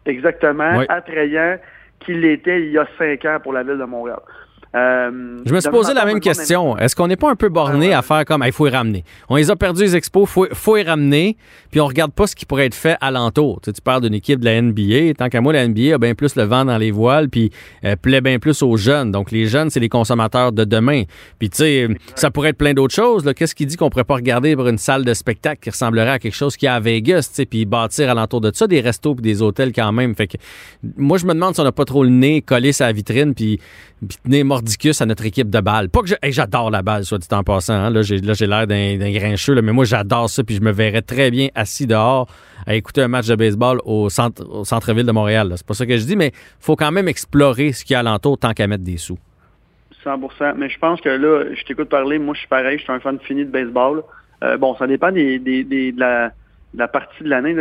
exactement, 0.05 0.85
attrayant 0.91 1.57
qu'il 2.01 2.25
était 2.27 2.61
il 2.63 2.73
y 2.73 2.79
a 2.79 2.87
cinq 2.99 3.25
ans 3.25 3.39
pour 3.43 3.55
la 3.55 3.63
ville 3.63 3.79
de 3.79 3.85
Montréal. 3.85 4.21
Euh, 4.75 5.39
je 5.47 5.55
me 5.55 5.61
suis 5.61 5.71
posé 5.71 5.95
la 5.95 6.05
même 6.05 6.21
question. 6.21 6.77
Est-ce 6.77 6.95
qu'on 6.95 7.07
n'est 7.07 7.17
pas 7.17 7.31
un 7.31 7.37
peu 7.37 7.49
borné 7.49 7.95
à 7.95 8.03
faire 8.03 8.25
comme 8.25 8.43
il 8.45 8.53
faut 8.53 8.67
y 8.67 8.71
ramener? 8.71 9.05
On 9.29 9.37
les 9.37 9.51
a 9.51 9.57
perdus 9.57 9.83
les 9.83 9.97
expos, 9.97 10.29
il 10.51 10.55
faut, 10.55 10.77
y 10.77 10.83
ramener, 10.83 11.37
puis 11.71 11.81
on 11.81 11.87
regarde 11.87 12.13
pas 12.13 12.27
ce 12.27 12.37
qui 12.37 12.45
pourrait 12.45 12.67
être 12.67 12.75
fait 12.75 12.97
alentour. 13.01 13.61
Tu, 13.63 13.71
sais, 13.71 13.75
tu 13.75 13.81
parles 13.81 14.03
d'une 14.03 14.15
équipe 14.15 14.41
de 14.41 14.45
la 14.45 14.61
NBA. 14.61 15.15
Tant 15.17 15.29
qu'à 15.29 15.41
moi, 15.41 15.53
la 15.53 15.67
NBA 15.67 15.95
a 15.95 15.99
bien 15.99 16.15
plus 16.15 16.37
le 16.37 16.45
vent 16.45 16.65
dans 16.65 16.77
les 16.77 16.91
voiles, 16.91 17.29
puis 17.31 17.51
euh, 17.85 17.97
plaît 17.97 18.21
bien 18.21 18.39
plus 18.39 18.63
aux 18.63 18.77
jeunes. 18.77 19.11
Donc 19.11 19.31
les 19.31 19.47
jeunes, 19.47 19.71
c'est 19.71 19.81
les 19.81 19.89
consommateurs 19.89 20.53
de 20.53 20.65
demain. 20.65 21.05
Puis 21.39 21.49
tu 21.49 21.57
sais, 21.59 21.89
ça 22.15 22.31
pourrait 22.31 22.51
être 22.51 22.59
plein 22.59 22.75
d'autres 22.75 22.95
choses. 22.95 23.31
Qu'est-ce 23.35 23.55
qui 23.55 23.65
dit 23.65 23.77
qu'on 23.77 23.89
pourrait 23.89 24.05
pas 24.05 24.17
regarder 24.17 24.55
pour 24.55 24.69
une 24.69 24.79
salle 24.79 25.05
de 25.05 25.15
spectacle 25.15 25.61
qui 25.63 25.71
ressemblerait 25.71 26.11
à 26.11 26.19
quelque 26.19 26.37
chose 26.37 26.57
qui 26.57 26.67
est 26.67 26.71
à 26.71 26.81
Vegas, 26.81 27.29
tu 27.31 27.37
sais, 27.37 27.47
puis 27.47 27.65
bâtir 27.65 28.11
alentour 28.11 28.41
de 28.41 28.51
ça 28.55 28.67
des 28.67 28.81
restos 28.81 29.15
puis 29.15 29.23
des 29.23 29.41
hôtels 29.41 29.73
quand 29.73 29.93
même? 29.93 30.15
Fait 30.15 30.27
que 30.27 30.37
moi, 30.97 31.17
je 31.17 31.27
me 31.27 31.33
demande 31.33 31.55
si 31.55 31.61
on 31.61 31.65
n'a 31.65 31.73
pas 31.73 31.85
trop 31.85 32.05
le 32.05 32.11
nez 32.11 32.43
collé 32.43 32.73
sa 32.73 32.93
vitrine, 32.93 33.35
puis 33.35 33.59
tenir 34.25 34.45
à 35.01 35.07
notre 35.07 35.27
équipe 35.27 35.51
de 35.51 35.61
balle. 35.61 35.89
Pas 35.89 36.01
que 36.01 36.09
j'adore 36.31 36.71
la 36.71 36.83
balle, 36.83 37.05
soit 37.05 37.19
dit 37.19 37.27
en 37.31 37.43
passant. 37.43 37.75
Hein. 37.75 37.91
Là, 37.91 38.03
j'ai 38.03 38.47
l'air 38.47 38.67
d'un 38.67 39.11
grincheux, 39.13 39.61
mais 39.61 39.73
moi, 39.73 39.85
j'adore 39.85 40.29
ça. 40.31 40.45
Puis 40.45 40.57
je 40.57 40.61
me 40.61 40.73
verrais 40.73 41.03
très 41.03 41.31
bien 41.31 41.49
assis 41.55 41.87
dehors 41.87 42.29
à 42.67 42.75
écouter 42.75 43.03
un 43.03 43.09
match 43.09 43.27
de 43.27 43.35
baseball 43.35 43.81
au, 43.85 44.09
centre, 44.09 44.45
au 44.49 44.65
centre-ville 44.65 45.07
de 45.07 45.13
Montréal. 45.13 45.53
C'est 45.57 45.67
pas 45.67 45.75
ça 45.75 45.87
que 45.87 45.97
je 45.97 46.05
dis, 46.05 46.17
mais 46.17 46.33
faut 46.61 46.77
quand 46.77 46.93
même 46.93 47.09
explorer 47.09 47.73
ce 47.73 47.85
qu'il 47.85 47.95
y 47.95 47.97
a 47.97 48.01
alentour 48.01 48.39
tant 48.39 48.53
qu'à 48.53 48.67
mettre 48.67 48.85
des 48.85 48.97
sous. 48.97 49.19
100% 50.05 50.55
Mais 50.57 50.69
je 50.69 50.79
pense 50.79 51.01
que 51.01 51.09
là, 51.09 51.45
je 51.55 51.65
t'écoute 51.65 51.89
parler. 51.89 52.19
Moi, 52.19 52.35
je 52.35 52.41
suis 52.41 52.49
pareil. 52.49 52.79
Je 52.79 52.85
suis 52.85 52.93
un 52.93 53.01
fan 53.01 53.19
fini 53.21 53.45
de 53.45 53.51
baseball. 53.51 54.03
Euh, 54.43 54.57
bon, 54.57 54.77
ça 54.77 54.87
dépend 54.87 55.11
des, 55.11 55.39
de, 55.39 55.99
la, 55.99 56.33
partie 56.93 57.25
de 57.25 57.29
l'année, 57.29 57.57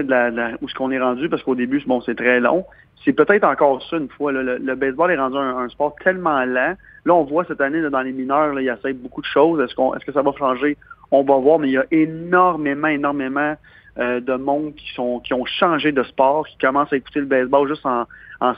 où 0.62 0.70
ce 0.70 0.76
qu'on 0.76 0.92
est 0.92 1.00
rendu, 1.00 1.30
parce 1.30 1.44
qu'au 1.44 1.56
début, 1.56 1.82
bon, 1.86 2.02
c'est 2.02 2.16
très 2.16 2.40
long 2.40 2.66
c'est 3.08 3.14
peut-être 3.14 3.46
encore 3.46 3.82
ça 3.90 3.98
une 3.98 4.10
fois. 4.10 4.34
Le, 4.34 4.76
baseball 4.76 5.12
est 5.12 5.18
rendu 5.18 5.38
un, 5.38 5.70
sport 5.70 5.96
tellement 6.04 6.44
lent. 6.44 6.76
Là, 7.06 7.14
on 7.14 7.24
voit 7.24 7.46
cette 7.46 7.62
année 7.62 7.82
dans 7.82 8.02
les 8.02 8.12
mineurs, 8.12 8.54
là, 8.54 8.62
il 8.62 8.68
essaie 8.68 8.92
beaucoup 8.92 9.22
de 9.22 9.28
choses. 9.28 9.62
Est-ce, 9.62 9.76
qu'on, 9.76 9.94
est-ce 9.94 10.06
que 10.06 10.12
ça 10.12 10.22
va 10.22 10.32
changer? 10.38 10.78
On 11.12 11.24
va 11.24 11.38
voir, 11.38 11.58
mais 11.60 11.70
il 11.70 11.74
y 11.74 11.78
a 11.78 11.86
énormément, 11.90 12.90
énormément 12.90 13.56
euh, 13.98 14.20
de 14.20 14.34
monde 14.34 14.76
qui 14.76 14.92
sont 14.94 15.22
qui 15.22 15.34
ont 15.34 15.46
changé 15.46 15.94
de 15.94 16.04
sport, 16.04 16.46
qui 16.48 16.58
commencent 16.58 16.92
à 16.92 16.98
écouter 16.98 17.22
le 17.22 17.28
baseball 17.28 17.68
juste 17.70 17.86
en, 17.86 18.06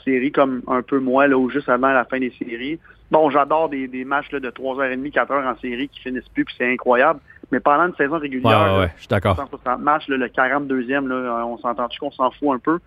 série, 0.04 0.32
comme 0.32 0.64
un 0.68 0.82
peu 0.82 1.00
moi, 1.00 1.28
là, 1.28 1.38
ou 1.38 1.50
juste 1.52 1.70
avant 1.70 1.92
la 1.92 2.06
fin 2.06 2.20
des 2.20 2.34
séries. 2.40 2.80
Bon, 3.12 3.30
j'adore 3.30 3.70
des, 3.70 4.04
matchs 4.04 4.32
là, 4.32 4.40
de 4.40 4.50
3h30, 4.50 5.12
4h 5.12 5.48
en 5.48 5.58
série 5.60 5.90
qui 5.90 6.00
finissent 6.00 6.28
plus, 6.30 6.46
puis 6.46 6.56
c'est 6.58 6.74
incroyable. 6.74 7.20
Mais 7.52 7.60
pendant 7.60 7.88
une 7.88 7.96
saison 7.96 8.20
régulière, 8.20 8.78
ouais, 8.80 8.92
je 8.96 9.02
suis 9.02 9.08
d'accord. 9.08 9.36
160 9.36 9.80
matchs, 9.80 10.08
le 10.08 10.28
42e, 10.28 11.08
là, 11.08 11.46
on 11.46 11.58
s'entend-tu 11.58 12.00
qu'on 12.00 12.12
s'en 12.12 12.32
fout 12.32 12.50
un 12.50 12.60
peu? 12.60 12.80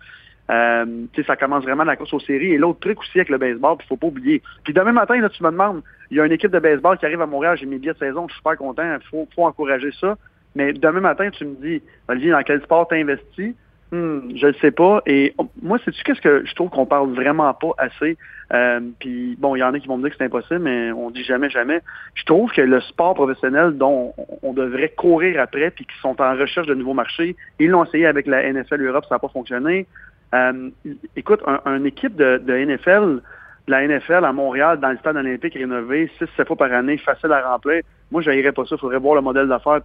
Euh, 0.49 1.05
ça 1.25 1.35
commence 1.35 1.63
vraiment 1.63 1.83
la 1.83 1.95
course 1.95 2.13
aux 2.13 2.19
séries. 2.19 2.53
Et 2.53 2.57
l'autre 2.57 2.79
truc 2.79 2.99
aussi 2.99 3.17
avec 3.17 3.29
le 3.29 3.37
baseball, 3.37 3.77
il 3.79 3.87
faut 3.87 3.97
pas 3.97 4.07
oublier. 4.07 4.41
Puis 4.63 4.73
demain 4.73 4.91
matin, 4.91 5.19
là, 5.19 5.29
tu 5.29 5.43
me 5.43 5.51
demandes, 5.51 5.81
il 6.11 6.17
y 6.17 6.21
a 6.21 6.25
une 6.25 6.31
équipe 6.31 6.51
de 6.51 6.59
baseball 6.59 6.97
qui 6.97 7.05
arrive 7.05 7.21
à 7.21 7.25
Montréal, 7.25 7.57
j'ai 7.57 7.65
mes 7.65 7.77
billets 7.77 7.93
de 7.93 7.97
saison, 7.97 8.27
je 8.27 8.33
suis 8.33 8.39
super 8.39 8.57
content, 8.57 8.83
il 8.83 9.07
faut, 9.09 9.27
faut 9.35 9.45
encourager 9.45 9.91
ça. 9.99 10.17
Mais 10.55 10.73
demain 10.73 10.99
matin, 10.99 11.29
tu 11.31 11.45
me 11.45 11.55
dis, 11.55 11.81
Olivier, 12.07 12.31
dans 12.31 12.43
quel 12.43 12.61
sport 12.61 12.87
tu 12.87 12.95
investi? 12.95 13.55
Hmm, 13.93 14.35
je 14.35 14.47
ne 14.47 14.53
sais 14.53 14.71
pas. 14.71 15.03
Et 15.05 15.35
moi, 15.61 15.77
sais-tu 15.85 16.03
qu'est-ce 16.03 16.19
que 16.19 16.43
je 16.47 16.55
trouve 16.55 16.71
qu'on 16.71 16.87
parle 16.87 17.13
vraiment 17.13 17.53
pas 17.53 17.73
assez? 17.77 18.17
Euh, 18.51 18.79
puis 18.99 19.35
bon, 19.37 19.55
il 19.55 19.59
y 19.59 19.63
en 19.63 19.71
a 19.71 19.79
qui 19.79 19.87
vont 19.87 19.97
me 19.97 20.01
dire 20.01 20.09
que 20.09 20.17
c'est 20.17 20.25
impossible, 20.25 20.61
mais 20.61 20.91
on 20.91 21.11
dit 21.11 21.23
jamais, 21.23 21.47
jamais. 21.51 21.79
Je 22.15 22.25
trouve 22.25 22.51
que 22.51 22.61
le 22.61 22.81
sport 22.81 23.13
professionnel 23.13 23.77
dont 23.77 24.15
on 24.41 24.53
devrait 24.53 24.89
courir 24.89 25.39
après, 25.39 25.69
puis 25.69 25.85
qui 25.85 25.95
sont 26.01 26.19
en 26.19 26.35
recherche 26.35 26.65
de 26.65 26.73
nouveaux 26.73 26.95
marchés, 26.95 27.35
ils 27.59 27.69
l'ont 27.69 27.85
essayé 27.85 28.07
avec 28.07 28.25
la 28.25 28.51
NFL 28.51 28.81
Europe, 28.81 29.05
ça 29.07 29.13
n'a 29.13 29.19
pas 29.19 29.29
fonctionné. 29.29 29.85
Euh, 30.33 30.71
écoute, 31.15 31.41
un, 31.45 31.83
équipe 31.83 32.15
de, 32.15 32.39
NFL, 32.47 33.21
de 33.67 33.71
la 33.71 33.87
NFL 33.87 34.25
à 34.25 34.33
Montréal, 34.33 34.79
dans 34.79 34.89
le 34.89 34.97
stade 34.97 35.17
olympique 35.17 35.53
rénové, 35.53 36.09
6-7 36.19 36.47
fois 36.47 36.55
par 36.55 36.73
année, 36.73 36.97
facile 36.97 37.31
à 37.31 37.47
remplir. 37.47 37.83
Moi, 38.11 38.23
je 38.23 38.49
pas 38.49 38.65
ça. 38.65 38.75
Il 38.75 38.79
faudrait 38.79 38.97
voir 38.97 39.13
le 39.13 39.21
modèle 39.21 39.47
d'affaires 39.47 39.83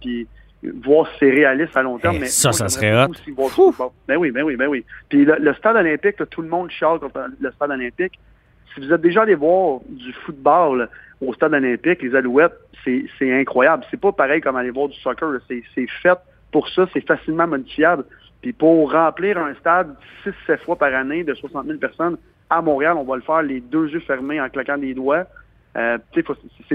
voir 0.63 1.07
si 1.07 1.13
c'est 1.19 1.29
réaliste 1.29 1.75
à 1.75 1.83
long 1.83 1.97
terme. 1.97 2.15
Eh, 2.17 2.19
mais 2.19 2.25
ça, 2.25 2.51
ça 2.51 2.67
serait 2.69 3.03
hot. 3.03 3.11
Ben 4.07 4.17
oui, 4.17 4.31
ben 4.31 4.43
oui, 4.43 4.55
ben 4.55 4.67
oui. 4.67 4.85
Puis 5.07 5.25
le, 5.25 5.53
stade 5.53 5.77
olympique, 5.77 6.17
tout 6.29 6.41
le 6.41 6.49
monde 6.49 6.69
chiale 6.69 6.99
contre 6.99 7.19
le 7.39 7.51
stade 7.51 7.71
olympique. 7.71 8.19
Si 8.73 8.81
vous 8.81 8.93
êtes 8.93 9.01
déjà 9.01 9.23
allé 9.23 9.35
voir 9.35 9.79
du 9.87 10.13
football 10.25 10.89
au 11.21 11.33
stade 11.33 11.53
olympique, 11.53 12.01
les 12.01 12.15
Alouettes, 12.15 12.57
c'est 12.83 13.39
incroyable. 13.39 13.83
C'est 13.89 13.99
pas 13.99 14.11
pareil 14.11 14.41
comme 14.41 14.55
aller 14.55 14.71
voir 14.71 14.89
du 14.89 14.99
soccer. 14.99 15.39
C'est 15.47 15.87
fait 16.01 16.17
pour 16.51 16.67
ça, 16.69 16.87
c'est 16.93 17.05
facilement 17.05 17.47
modifiable. 17.47 18.05
Puis 18.41 18.53
pour 18.53 18.91
remplir 18.91 19.37
un 19.37 19.53
stade 19.55 19.95
6-7 20.47 20.59
fois 20.59 20.77
par 20.77 20.93
année 20.93 21.23
de 21.23 21.33
60 21.33 21.65
000 21.65 21.77
personnes 21.77 22.17
à 22.49 22.61
Montréal, 22.61 22.95
on 22.97 23.03
va 23.03 23.15
le 23.15 23.21
faire 23.21 23.41
les 23.41 23.59
deux 23.59 23.89
yeux 23.89 23.99
fermés 23.99 24.41
en 24.41 24.49
claquant 24.49 24.77
des 24.77 24.93
doigts. 24.93 25.25
Euh, 25.77 25.97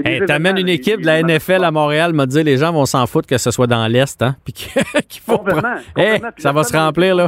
hey, 0.05 0.25
T'amènes 0.25 0.57
une 0.57 0.69
équipe 0.69 1.01
de 1.01 1.05
la 1.05 1.21
NFL 1.21 1.63
à 1.63 1.71
Montréal, 1.71 2.13
m'a 2.13 2.25
dit 2.25 2.43
les 2.43 2.57
gens 2.57 2.71
vont 2.71 2.85
s'en 2.85 3.05
foutre 3.07 3.27
que 3.27 3.37
ce 3.37 3.51
soit 3.51 3.67
dans 3.67 3.85
l'Est, 3.87 4.21
hein? 4.21 4.35
Puis 4.45 4.53
qu'il 5.09 5.21
faut 5.21 5.37
complètement, 5.37 5.75
ça 6.37 6.51
va 6.53 6.63
se 6.63 6.75
remplir, 6.75 7.15
là. 7.15 7.27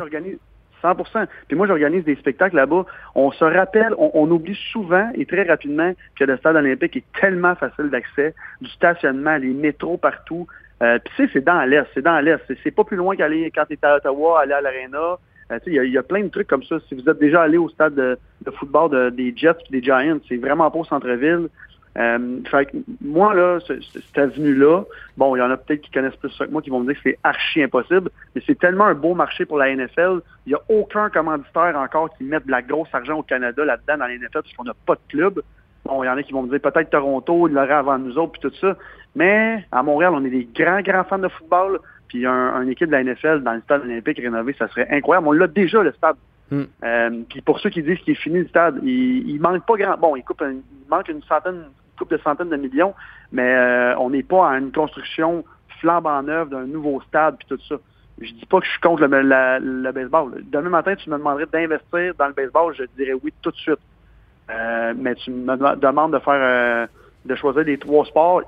100% 0.83 1.25
Puis 1.47 1.57
moi, 1.57 1.67
j'organise 1.67 2.03
des 2.03 2.15
spectacles 2.15 2.55
là-bas. 2.55 2.85
On 3.15 3.31
se 3.31 3.43
rappelle, 3.43 3.93
on, 3.97 4.29
oublie 4.29 4.57
souvent 4.71 5.09
et 5.15 5.25
très 5.25 5.43
rapidement 5.43 5.93
que 6.15 6.23
le 6.23 6.37
stade 6.37 6.55
olympique 6.55 6.97
est 6.97 7.19
tellement 7.19 7.55
facile 7.55 7.89
d'accès, 7.89 8.33
du 8.61 8.69
stationnement, 8.69 9.37
les 9.37 9.53
métros 9.53 9.97
partout. 9.97 10.47
Euh, 10.83 10.99
Puis 11.03 11.13
tu 11.15 11.25
sais, 11.25 11.29
c'est 11.33 11.43
dans 11.43 11.61
l'Est, 11.63 11.87
c'est 11.93 12.03
dans 12.03 12.19
l'Est. 12.19 12.41
C'est 12.63 12.71
pas 12.71 12.83
plus 12.83 12.97
loin 12.97 13.15
qu'aller 13.15 13.51
quand 13.53 13.65
tu 13.65 13.73
es 13.73 13.79
à 13.81 13.95
Ottawa, 13.95 14.41
aller 14.41 14.53
à 14.53 14.61
l'Arena. 14.61 15.17
Euh, 15.51 15.59
il 15.65 15.91
y, 15.91 15.97
a 15.97 16.03
plein 16.03 16.23
de 16.23 16.29
trucs 16.29 16.47
comme 16.47 16.63
ça. 16.63 16.77
Si 16.87 16.95
vous 16.95 17.09
êtes 17.09 17.19
déjà 17.19 17.41
allé 17.41 17.57
au 17.57 17.69
stade 17.69 17.95
de, 17.95 18.17
football 18.51 19.11
des 19.11 19.33
Jets 19.35 19.57
et 19.69 19.79
des 19.79 19.81
Giants, 19.81 20.19
c'est 20.27 20.37
vraiment 20.37 20.69
pas 20.69 20.79
au 20.79 20.83
centre-ville. 20.83 21.47
Euh, 21.97 22.39
fait 22.51 22.69
moi, 23.01 23.33
là, 23.33 23.59
cette 23.59 24.17
avenue-là, 24.17 24.83
bon, 25.15 25.35
il 25.35 25.39
y 25.39 25.41
en 25.41 25.49
a 25.49 25.57
peut-être 25.57 25.81
qui 25.81 25.89
connaissent 25.89 26.15
plus 26.15 26.29
ça 26.31 26.45
que 26.45 26.51
moi 26.51 26.61
qui 26.61 26.69
vont 26.69 26.81
me 26.81 26.93
dire 26.93 27.01
que 27.01 27.09
c'est 27.09 27.17
archi 27.23 27.63
impossible, 27.63 28.11
mais 28.35 28.41
c'est 28.45 28.59
tellement 28.59 28.85
un 28.85 28.93
beau 28.93 29.15
marché 29.15 29.45
pour 29.45 29.57
la 29.57 29.75
NFL. 29.75 30.19
Il 30.45 30.49
n'y 30.49 30.53
a 30.53 30.61
aucun 30.69 31.09
commanditaire 31.09 31.75
encore 31.75 32.15
qui 32.15 32.23
mette 32.23 32.45
de 32.45 32.51
la 32.51 32.61
grosse 32.61 32.89
argent 32.93 33.17
au 33.17 33.23
Canada 33.23 33.65
là-dedans 33.65 33.97
dans 33.97 34.05
la 34.05 34.15
NFL 34.15 34.29
parce 34.31 34.53
qu'on 34.53 34.65
n'a 34.65 34.75
pas 34.85 34.93
de 34.93 34.99
club. 35.09 35.41
Bon, 35.85 36.03
il 36.03 36.07
y 36.07 36.09
en 36.09 36.17
a 36.17 36.23
qui 36.23 36.33
vont 36.33 36.43
me 36.43 36.49
dire 36.49 36.59
peut-être 36.59 36.91
Toronto, 36.91 37.47
il 37.47 37.55
l'aurait 37.55 37.73
avant 37.73 37.97
nous 37.97 38.17
autres, 38.17 38.33
puis 38.33 38.41
tout 38.41 38.55
ça. 38.61 38.77
Mais 39.15 39.65
à 39.71 39.81
Montréal, 39.81 40.13
on 40.13 40.23
est 40.23 40.29
des 40.29 40.47
grands, 40.53 40.81
grands 40.81 41.03
fans 41.05 41.17
de 41.17 41.29
football. 41.29 41.79
Puis 42.07 42.25
un, 42.25 42.61
une 42.61 42.69
équipe 42.69 42.87
de 42.87 42.93
la 42.93 43.03
NFL 43.03 43.41
dans 43.41 43.53
le 43.53 43.61
stade 43.61 43.81
olympique 43.81 44.19
rénové, 44.19 44.55
ça 44.57 44.67
serait 44.67 44.87
incroyable. 44.89 45.27
On 45.27 45.31
l'a 45.31 45.47
déjà, 45.47 45.83
le 45.83 45.91
stade. 45.93 46.15
Hmm. 46.49 46.63
Euh, 46.83 47.21
puis 47.29 47.41
pour 47.41 47.59
ceux 47.59 47.69
qui 47.69 47.83
disent 47.83 47.99
qu'il 47.99 48.13
est 48.13 48.21
fini 48.21 48.39
le 48.39 48.47
stade, 48.47 48.79
il, 48.83 49.29
il 49.29 49.39
manque 49.41 49.65
pas 49.65 49.75
grand. 49.75 49.97
Bon, 49.97 50.15
il, 50.15 50.23
coupe 50.23 50.41
il 50.41 50.61
manque 50.89 51.09
une 51.09 51.21
centaine, 51.23 51.55
une 51.55 51.97
coupe 51.97 52.11
de 52.11 52.17
centaines 52.17 52.49
de 52.49 52.55
millions, 52.55 52.93
mais 53.31 53.53
euh, 53.53 53.97
on 53.97 54.09
n'est 54.09 54.23
pas 54.23 54.51
à 54.51 54.57
une 54.57 54.71
construction 54.71 55.43
flambant 55.79 56.23
neuve 56.23 56.49
d'un 56.49 56.65
nouveau 56.65 57.01
stade 57.01 57.35
puis 57.37 57.47
tout 57.49 57.61
ça. 57.67 57.75
Je 58.19 58.31
dis 58.31 58.45
pas 58.47 58.59
que 58.59 58.65
je 58.65 58.71
suis 58.71 58.79
contre 58.79 59.05
le, 59.05 59.59
le 59.59 59.91
baseball. 59.91 60.43
Demain 60.51 60.69
matin, 60.69 60.95
tu 60.95 61.09
me 61.09 61.17
demanderais 61.17 61.45
d'investir 61.45 62.15
dans 62.17 62.27
le 62.27 62.33
baseball, 62.33 62.73
je 62.75 62.83
dirais 62.97 63.13
oui 63.21 63.31
tout 63.41 63.51
de 63.51 63.57
suite. 63.57 63.79
Euh, 64.49 64.93
mais 64.97 65.15
tu 65.15 65.31
me 65.31 65.75
demandes 65.75 66.13
de 66.13 66.19
faire 66.19 66.33
euh, 66.33 66.87
de 67.27 67.35
choisir 67.35 67.65
des 67.65 67.77
trois 67.77 68.05
sports. 68.05 68.41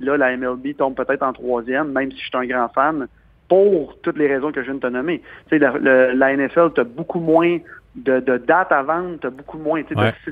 là, 0.00 0.16
la 0.16 0.36
MLB 0.36 0.76
tombe 0.76 0.94
peut-être 0.94 1.22
en 1.22 1.32
troisième, 1.32 1.92
même 1.92 2.10
si 2.12 2.18
je 2.18 2.24
suis 2.24 2.36
un 2.36 2.46
grand 2.46 2.68
fan, 2.68 3.08
pour 3.48 3.98
toutes 4.02 4.18
les 4.18 4.26
raisons 4.26 4.52
que 4.52 4.60
je 4.60 4.66
viens 4.66 4.74
de 4.74 4.80
te 4.80 4.86
nommer. 4.86 5.22
Tu 5.50 5.58
sais, 5.58 5.58
la, 5.58 6.36
NFL, 6.36 6.70
tu 6.74 6.80
as 6.80 6.84
beaucoup 6.84 7.20
moins 7.20 7.58
de, 7.94 8.20
dates 8.20 8.72
à 8.72 8.82
vendre, 8.82 9.18
tu 9.20 9.26
as 9.26 9.30
beaucoup 9.30 9.58
moins. 9.58 9.82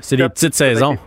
c'est 0.01 0.17
des 0.17 0.29
petites 0.29 0.55
saisons. 0.55 0.97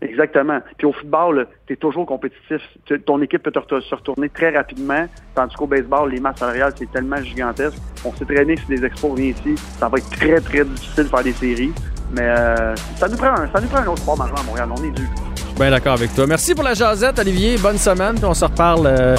Exactement. 0.00 0.60
Puis 0.76 0.86
au 0.86 0.92
football, 0.92 1.46
tu 1.66 1.72
es 1.72 1.76
toujours 1.76 2.04
compétitif. 2.04 2.60
ton 3.06 3.22
équipe 3.22 3.42
peut 3.42 3.50
te, 3.50 3.80
se 3.80 3.94
retourner 3.94 4.28
très 4.28 4.54
rapidement, 4.54 5.06
tandis 5.34 5.54
qu'au 5.54 5.66
baseball, 5.66 6.10
les 6.10 6.20
masses 6.20 6.38
salariales, 6.38 6.72
c'est 6.76 6.90
tellement 6.92 7.22
gigantesque. 7.22 7.78
On 8.04 8.12
s'est 8.12 8.26
traîné 8.26 8.56
si 8.56 8.70
les 8.70 8.84
expos 8.84 9.18
viennent 9.18 9.30
ici, 9.30 9.54
ça 9.56 9.88
va 9.88 9.96
être 9.98 10.10
très, 10.10 10.40
très 10.40 10.64
difficile 10.64 11.04
de 11.04 11.08
faire 11.08 11.24
des 11.24 11.32
séries. 11.32 11.72
Mais 12.12 12.22
euh, 12.22 12.76
ça, 12.96 13.08
nous 13.08 13.16
prend 13.16 13.28
un, 13.28 13.48
ça 13.48 13.60
nous 13.60 13.68
prend 13.68 13.78
un 13.78 13.86
autre 13.86 14.02
sport 14.02 14.18
majeur 14.18 14.38
à 14.38 14.42
Montréal. 14.42 14.68
On 14.72 14.84
est 14.84 14.90
dû. 14.90 15.23
Bien 15.58 15.70
d'accord 15.70 15.94
avec 15.94 16.14
toi. 16.14 16.26
Merci 16.26 16.54
pour 16.54 16.64
la 16.64 16.74
jasette, 16.74 17.18
Olivier. 17.18 17.56
Bonne 17.58 17.78
semaine. 17.78 18.16
Puis 18.16 18.24
on 18.24 18.34
se 18.34 18.44
reparle 18.44 18.86
euh, 18.86 19.16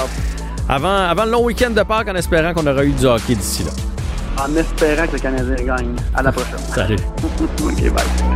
avant, 0.68 0.98
avant 0.98 1.25
le 1.25 1.32
long 1.32 1.44
week-end 1.46 1.72
de 1.72 1.84
Pâques 1.84 2.10
en 2.10 2.15
espérant 2.15 2.54
qu'on 2.54 2.68
aura 2.68 2.84
eu 2.84 2.92
du 2.92 3.06
hockey 3.06 3.36
d'ici 3.36 3.63
là. 3.63 3.72
En 4.44 4.54
espérant 4.56 5.08
que 5.08 5.13
le 5.13 5.20
Canadien 5.20 5.65
gagne. 5.65 5.96
À 6.13 6.22
la 6.22 6.32
prochaine. 6.32 6.60
Salut. 6.74 6.98
OK, 7.63 7.94
bye. 7.94 8.35